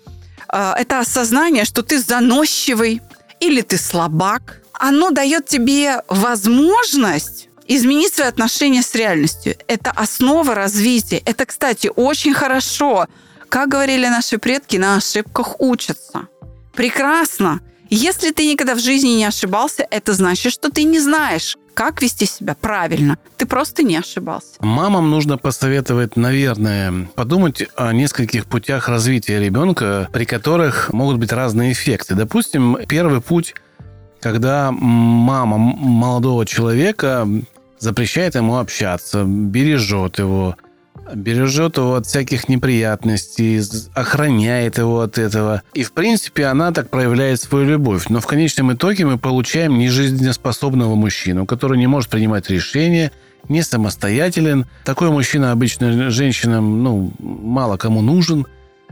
э, 0.53 0.75
это 0.79 1.01
осознание, 1.01 1.65
что 1.65 1.83
ты 1.83 1.99
заносчивый 1.99 3.01
или 3.41 3.63
ты 3.63 3.79
слабак, 3.79 4.63
оно 4.73 5.11
дает 5.11 5.47
тебе 5.47 6.03
возможность 6.09 7.49
изменить 7.67 8.15
свои 8.15 8.29
отношения 8.29 8.83
с 8.83 8.95
реальностью. 8.95 9.57
Это 9.67 9.91
основа 9.91 10.55
развития. 10.55 11.23
Это, 11.25 11.47
кстати, 11.47 11.91
очень 11.95 12.35
хорошо. 12.35 13.07
Как 13.49 13.69
говорили 13.69 14.07
наши 14.07 14.39
предки, 14.39 14.77
на 14.77 14.97
ошибках 14.97 15.61
учатся. 15.61 16.29
Прекрасно. 16.75 17.61
Если 17.91 18.31
ты 18.31 18.47
никогда 18.47 18.75
в 18.75 18.81
жизни 18.81 19.09
не 19.11 19.25
ошибался, 19.25 19.87
это 19.91 20.13
значит, 20.13 20.53
что 20.53 20.71
ты 20.71 20.85
не 20.85 21.01
знаешь, 21.01 21.57
как 21.79 22.03
вести 22.03 22.27
себя 22.27 22.57
правильно. 22.61 23.19
Ты 23.37 23.47
просто 23.47 23.85
не 23.85 23.97
ошибался. 23.97 24.57
Мамам 24.59 25.11
нужно 25.11 25.39
посоветовать, 25.39 26.17
наверное, 26.17 27.09
подумать 27.15 27.69
о 27.77 27.93
нескольких 27.93 28.47
путях 28.47 28.89
развития 28.89 29.39
ребенка, 29.39 30.09
при 30.13 30.25
которых 30.25 30.93
могут 30.93 31.19
быть 31.19 31.31
разные 31.31 31.71
эффекты. 31.71 32.17
Допустим, 32.17 32.79
первый 32.89 33.21
путь, 33.21 33.55
когда 34.19 34.73
мама 34.73 35.57
молодого 35.57 36.45
человека 36.45 37.29
запрещает 37.79 38.35
ему 38.35 38.59
общаться, 38.59 39.23
бережет 39.23 40.19
его, 40.19 40.57
бережет 41.15 41.77
его 41.77 41.95
от 41.95 42.07
всяких 42.07 42.49
неприятностей, 42.49 43.61
охраняет 43.95 44.79
его 44.79 45.01
от 45.01 45.19
этого. 45.19 45.63
И, 45.75 45.83
в 45.83 45.93
принципе, 45.93 46.47
она 46.47 46.73
так 46.73 46.91
проявляет 46.91 47.41
свою 47.41 47.67
любовь. 47.67 48.09
Но 48.09 48.21
в 48.21 48.27
конечном 48.27 48.73
итоге 48.73 49.07
мы 49.07 49.19
получаем 49.19 49.79
нежизнеспособного 49.79 50.95
мужчину, 50.95 51.47
который 51.47 51.79
не 51.79 51.87
может 51.87 52.11
принимать 52.11 52.51
решения, 52.51 53.13
не 53.49 53.63
самостоятелен. 53.63 54.67
Такой 54.85 55.11
мужчина 55.11 55.53
обычно 55.53 56.11
женщинам 56.11 56.83
ну, 56.83 57.13
мало 57.19 57.77
кому 57.77 58.03
нужен. 58.03 58.47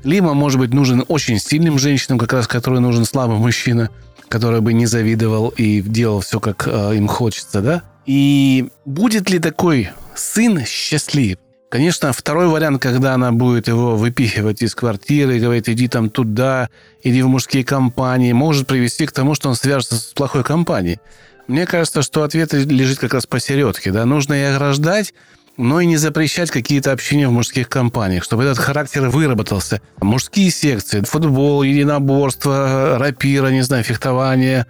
Либо, 0.04 0.34
может 0.34 0.58
быть, 0.58 0.72
нужен 0.72 1.04
очень 1.08 1.38
сильным 1.38 1.78
женщинам, 1.78 2.18
как 2.18 2.32
раз 2.32 2.46
который 2.46 2.80
нужен 2.80 3.04
слабый 3.04 3.38
мужчина, 3.38 3.90
который 4.28 4.60
бы 4.60 4.72
не 4.72 4.86
завидовал 4.86 5.48
и 5.48 5.80
делал 5.80 6.20
все, 6.20 6.38
как 6.38 6.68
э, 6.68 6.96
им 6.96 7.08
хочется, 7.08 7.60
да? 7.60 7.82
И 8.04 8.68
будет 8.84 9.30
ли 9.30 9.38
такой 9.38 9.90
сын 10.14 10.64
счастлив? 10.64 11.38
Конечно, 11.68 12.12
второй 12.12 12.46
вариант, 12.46 12.80
когда 12.80 13.14
она 13.14 13.32
будет 13.32 13.66
его 13.66 13.96
выпихивать 13.96 14.62
из 14.62 14.74
квартиры, 14.74 15.40
говорит, 15.40 15.68
иди 15.68 15.88
там 15.88 16.10
туда, 16.10 16.70
иди 17.02 17.22
в 17.22 17.28
мужские 17.28 17.64
компании, 17.64 18.32
может 18.32 18.68
привести 18.68 19.06
к 19.06 19.12
тому, 19.12 19.34
что 19.34 19.48
он 19.48 19.56
свяжется 19.56 19.96
с 19.96 20.12
плохой 20.14 20.44
компанией. 20.44 21.00
Мне 21.48 21.66
кажется, 21.66 22.02
что 22.02 22.22
ответ 22.22 22.52
лежит 22.52 22.98
как 22.98 23.14
раз 23.14 23.26
посередке. 23.26 23.90
Да? 23.90 24.04
Нужно 24.04 24.34
и 24.34 24.42
ограждать, 24.42 25.12
но 25.56 25.80
и 25.80 25.86
не 25.86 25.96
запрещать 25.96 26.50
какие-то 26.50 26.92
общения 26.92 27.28
в 27.28 27.32
мужских 27.32 27.68
компаниях, 27.68 28.22
чтобы 28.22 28.44
этот 28.44 28.58
характер 28.58 29.08
выработался. 29.08 29.80
Мужские 30.00 30.50
секции, 30.50 31.00
футбол, 31.00 31.62
единоборство, 31.62 32.96
рапира, 32.98 33.48
не 33.48 33.62
знаю, 33.62 33.82
фехтование, 33.82 34.66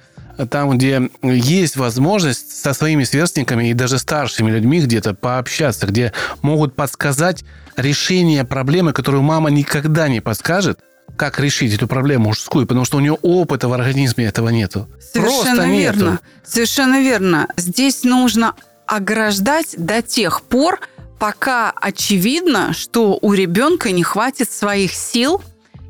там, 0.50 0.76
где 0.76 1.10
есть 1.22 1.76
возможность 1.76 2.62
со 2.62 2.72
своими 2.74 3.04
сверстниками 3.04 3.70
и 3.70 3.74
даже 3.74 3.98
старшими 3.98 4.50
людьми 4.50 4.80
где-то 4.80 5.14
пообщаться, 5.14 5.86
где 5.86 6.12
могут 6.42 6.74
подсказать 6.74 7.44
решение 7.76 8.44
проблемы, 8.44 8.92
которую 8.92 9.22
мама 9.22 9.50
никогда 9.50 10.08
не 10.08 10.20
подскажет, 10.20 10.80
как 11.16 11.40
решить 11.40 11.74
эту 11.74 11.86
проблему 11.86 12.26
мужскую, 12.26 12.66
потому 12.66 12.84
что 12.84 12.98
у 12.98 13.00
нее 13.00 13.16
опыта 13.22 13.68
в 13.68 13.72
организме 13.72 14.26
этого 14.26 14.50
нету. 14.50 14.88
Совершенно 15.00 15.42
Просто 15.44 15.66
нету. 15.66 15.98
верно. 15.98 16.20
Совершенно 16.44 17.00
верно. 17.00 17.48
Здесь 17.56 18.04
нужно 18.04 18.54
ограждать 18.86 19.74
до 19.78 20.02
тех 20.02 20.42
пор, 20.42 20.80
пока 21.18 21.70
очевидно, 21.70 22.72
что 22.72 23.18
у 23.20 23.32
ребенка 23.32 23.90
не 23.92 24.02
хватит 24.02 24.50
своих 24.50 24.92
сил 24.92 25.40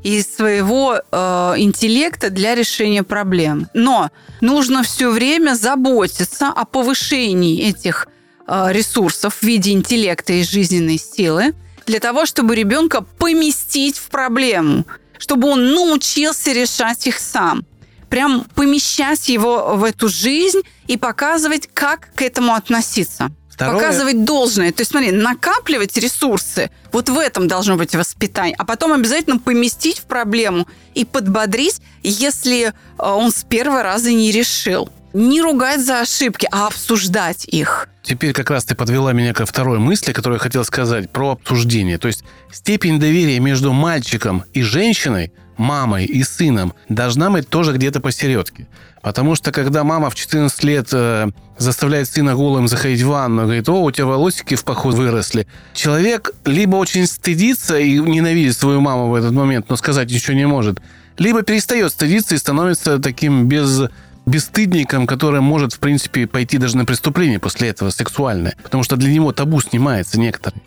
и 0.07 0.23
своего 0.23 1.01
э, 1.11 1.53
интеллекта 1.57 2.29
для 2.29 2.55
решения 2.55 3.03
проблем. 3.03 3.67
Но 3.73 4.09
нужно 4.39 4.83
все 4.83 5.11
время 5.11 5.53
заботиться 5.53 6.47
о 6.47 6.63
повышении 6.63 7.61
этих 7.67 8.07
э, 8.47 8.67
ресурсов 8.71 9.35
в 9.35 9.43
виде 9.43 9.73
интеллекта 9.73 10.31
и 10.31 10.43
жизненной 10.43 10.97
силы 10.97 11.53
для 11.85 11.99
того, 11.99 12.25
чтобы 12.25 12.55
ребенка 12.55 13.01
поместить 13.01 13.97
в 13.97 14.07
проблему, 14.07 14.85
чтобы 15.17 15.49
он 15.49 15.73
научился 15.73 16.53
решать 16.53 17.05
их 17.07 17.19
сам 17.19 17.65
прям 18.09 18.45
помещать 18.55 19.27
его 19.27 19.75
в 19.75 19.83
эту 19.83 20.07
жизнь 20.07 20.61
и 20.87 20.95
показывать, 20.95 21.67
как 21.73 22.13
к 22.15 22.21
этому 22.21 22.53
относиться. 22.53 23.31
Второе- 23.57 23.79
Показывать 23.81 24.23
должное. 24.23 24.71
То 24.71 24.81
есть, 24.81 24.91
смотри, 24.91 25.11
накапливать 25.11 25.97
ресурсы, 25.97 26.69
вот 26.91 27.09
в 27.09 27.17
этом 27.17 27.47
должно 27.47 27.75
быть 27.75 27.95
воспитание. 27.95 28.55
А 28.59 28.65
потом 28.65 28.93
обязательно 28.93 29.39
поместить 29.39 29.97
в 29.97 30.03
проблему 30.03 30.67
и 30.93 31.05
подбодрить, 31.05 31.81
если 32.03 32.67
э, 32.67 32.71
он 32.99 33.31
с 33.31 33.43
первого 33.43 33.81
раза 33.81 34.11
не 34.11 34.31
решил. 34.31 34.89
Не 35.13 35.41
ругать 35.41 35.83
за 35.83 36.01
ошибки, 36.01 36.47
а 36.51 36.67
обсуждать 36.67 37.45
их. 37.45 37.87
Теперь 38.03 38.33
как 38.33 38.49
раз 38.49 38.65
ты 38.65 38.75
подвела 38.75 39.13
меня 39.13 39.33
ко 39.33 39.45
второй 39.45 39.79
мысли, 39.79 40.13
которую 40.13 40.37
я 40.37 40.43
хотел 40.43 40.63
сказать 40.63 41.09
про 41.09 41.31
обсуждение. 41.31 41.97
То 41.97 42.07
есть 42.07 42.23
степень 42.51 42.99
доверия 42.99 43.39
между 43.39 43.73
мальчиком 43.73 44.43
и 44.53 44.61
женщиной, 44.61 45.31
мамой 45.57 46.05
и 46.05 46.23
сыном 46.23 46.73
должна 46.87 47.29
быть 47.29 47.49
тоже 47.49 47.73
где-то 47.73 47.99
посередке. 47.99 48.67
Потому 49.01 49.35
что 49.35 49.51
когда 49.51 49.83
мама 49.83 50.09
в 50.09 50.15
14 50.15 50.63
лет 50.63 50.89
э, 50.91 51.29
заставляет 51.57 52.09
сына 52.09 52.35
голым 52.35 52.67
заходить 52.67 53.01
в 53.01 53.07
ванну, 53.07 53.43
говорит, 53.43 53.67
о, 53.69 53.81
у 53.83 53.91
тебя 53.91 54.05
волосики 54.05 54.55
в 54.55 54.63
паху 54.63 54.89
выросли. 54.89 55.47
Человек 55.73 56.31
либо 56.45 56.75
очень 56.75 57.07
стыдится 57.07 57.79
и 57.79 57.97
ненавидит 57.99 58.55
свою 58.57 58.81
маму 58.81 59.09
в 59.09 59.15
этот 59.15 59.31
момент, 59.31 59.69
но 59.69 59.75
сказать 59.77 60.11
ничего 60.11 60.35
не 60.35 60.45
может, 60.45 60.79
либо 61.17 61.41
перестает 61.41 61.91
стыдиться 61.91 62.35
и 62.35 62.37
становится 62.37 62.99
таким 62.99 63.47
без 63.47 63.83
бесстыдником, 64.27 65.07
который 65.07 65.41
может, 65.41 65.73
в 65.73 65.79
принципе, 65.79 66.27
пойти 66.27 66.57
даже 66.59 66.77
на 66.77 66.85
преступление 66.85 67.39
после 67.39 67.69
этого 67.69 67.89
сексуальное. 67.89 68.55
Потому 68.61 68.83
что 68.83 68.97
для 68.97 69.11
него 69.11 69.31
табу 69.31 69.59
снимается 69.61 70.19
некоторый. 70.19 70.61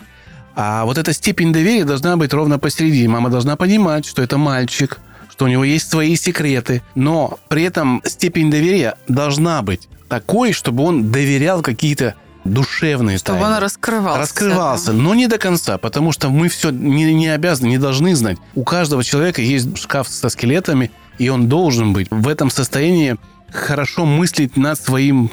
А 0.57 0.85
вот 0.85 0.99
эта 0.99 1.13
степень 1.13 1.53
доверия 1.53 1.85
должна 1.85 2.17
быть 2.17 2.33
ровно 2.33 2.59
посередине. 2.59 3.09
Мама 3.09 3.31
должна 3.31 3.57
понимать, 3.57 4.05
что 4.05 4.23
это 4.23 4.37
мальчик, 4.39 4.99
что 5.31 5.45
у 5.45 5.49
него 5.49 5.63
есть 5.63 5.89
свои 5.89 6.17
секреты. 6.17 6.83
Но 6.95 7.39
при 7.49 7.63
этом 7.63 8.03
степень 8.05 8.51
доверия 8.51 8.97
должна 9.07 9.63
быть 9.63 9.89
такой, 10.09 10.53
чтобы 10.53 10.83
он 10.83 11.13
доверял 11.13 11.63
какие-то 11.63 12.15
душевные 12.45 13.19
Чтобы 13.19 13.41
тайны. 13.41 13.57
он 13.57 13.63
раскрывался. 13.63 14.21
Раскрывался, 14.21 14.87
да. 14.89 14.93
но 14.95 15.15
не 15.15 15.27
до 15.27 15.39
конца, 15.39 15.77
потому 15.79 16.11
что 16.13 16.31
мы 16.31 16.49
все 16.49 16.71
не, 16.71 17.13
не 17.13 17.29
обязаны, 17.29 17.69
не 17.69 17.79
должны 17.79 18.17
знать. 18.17 18.39
У 18.55 18.65
каждого 18.65 19.05
человека 19.05 19.43
есть 19.43 19.77
шкаф 19.77 20.09
со 20.09 20.31
скелетами, 20.31 20.91
и 21.19 21.29
он 21.29 21.49
должен 21.49 21.93
быть 21.93 22.09
в 22.11 22.27
этом 22.29 22.51
состоянии 22.51 23.17
хорошо 23.53 24.05
мыслить 24.05 24.57
над 24.57 24.81
своим 24.81 25.31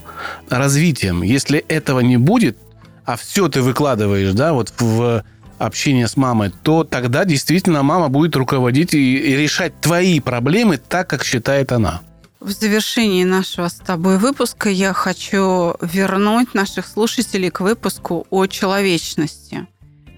развитием. 0.49 1.23
Если 1.23 1.60
этого 1.60 1.99
не 1.99 2.17
будет, 2.17 2.58
а 3.06 3.15
все 3.15 3.47
ты 3.47 3.62
выкладываешь, 3.62 4.34
да, 4.34 4.53
вот 4.53 4.73
в 4.80 5.23
общение 5.58 6.08
с 6.08 6.17
мамой, 6.17 6.51
то 6.63 6.84
тогда 6.84 7.25
действительно 7.25 7.84
мама 7.84 8.10
будет 8.10 8.36
руководить 8.36 8.93
и, 8.93 9.17
решать 9.36 9.80
твои 9.82 10.19
проблемы 10.19 10.77
так, 10.77 11.10
как 11.10 11.23
считает 11.23 11.71
она. 11.71 12.01
В 12.39 12.51
завершении 12.51 13.23
нашего 13.23 13.67
с 13.67 13.75
тобой 13.75 14.19
выпуска 14.19 14.69
я 14.69 14.93
хочу 14.93 15.75
вернуть 15.82 16.53
наших 16.53 16.86
слушателей 16.86 17.49
к 17.49 17.62
выпуску 17.62 18.27
о 18.30 18.45
человечности, 18.45 19.67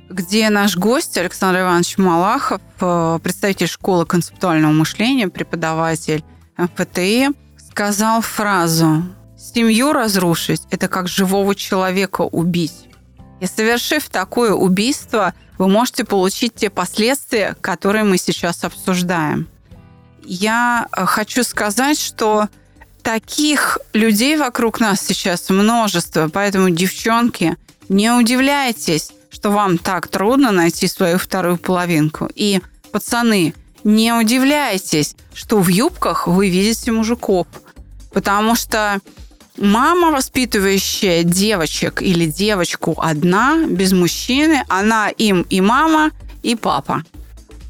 где 0.09 0.49
наш 0.49 0.75
гость 0.75 1.17
Александр 1.17 1.61
Иванович 1.61 1.97
Малахов, 1.97 2.61
э, 2.81 3.19
представитель 3.23 3.67
школы 3.67 4.05
концептуального 4.05 4.73
мышления, 4.73 5.29
преподаватель 5.29 6.23
МФТИ, 6.57 7.29
сказал 7.79 8.19
фразу 8.19 9.03
«Семью 9.37 9.93
разрушить– 9.93 10.63
это 10.69 10.89
как 10.89 11.07
живого 11.07 11.55
человека 11.55 12.23
убить». 12.23 12.89
И 13.39 13.45
совершив 13.45 14.09
такое 14.09 14.51
убийство, 14.51 15.33
вы 15.57 15.69
можете 15.69 16.03
получить 16.03 16.55
те 16.55 16.69
последствия, 16.69 17.55
которые 17.61 18.03
мы 18.03 18.17
сейчас 18.17 18.65
обсуждаем. 18.65 19.47
Я 20.25 20.89
э, 20.91 21.05
хочу 21.05 21.45
сказать, 21.45 21.97
что 21.97 22.49
таких 23.01 23.77
людей 23.93 24.35
вокруг 24.35 24.81
нас 24.81 24.99
сейчас 24.99 25.49
множество, 25.49 26.27
поэтому, 26.27 26.69
девчонки, 26.71 27.55
не 27.87 28.11
удивляйтесь, 28.11 29.13
что 29.29 29.51
вам 29.51 29.77
так 29.77 30.09
трудно 30.09 30.51
найти 30.51 30.85
свою 30.89 31.17
вторую 31.17 31.55
половинку. 31.55 32.27
И, 32.35 32.59
пацаны, 32.91 33.53
не 33.85 34.11
удивляйтесь, 34.11 35.15
что 35.33 35.59
в 35.59 35.69
юбках 35.69 36.27
вы 36.27 36.49
видите 36.49 36.91
мужиков, 36.91 37.47
потому 38.11 38.55
что 38.55 38.99
мама, 39.57 40.11
воспитывающая 40.11 41.23
девочек 41.23 42.01
или 42.01 42.25
девочку 42.25 42.95
одна, 42.97 43.65
без 43.67 43.91
мужчины, 43.93 44.63
она 44.67 45.09
им 45.09 45.45
и 45.49 45.61
мама, 45.61 46.11
и 46.43 46.55
папа. 46.55 47.03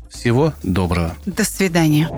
Всего 0.10 0.54
доброго. 0.64 1.16
До 1.26 1.44
свидания. 1.44 2.10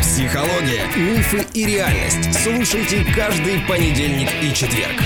Психология, 0.00 0.86
мифы 0.96 1.46
и 1.54 1.64
реальность. 1.64 2.42
Слушайте 2.42 3.04
каждый 3.14 3.60
понедельник 3.66 4.28
и 4.42 4.54
четверг. 4.54 5.00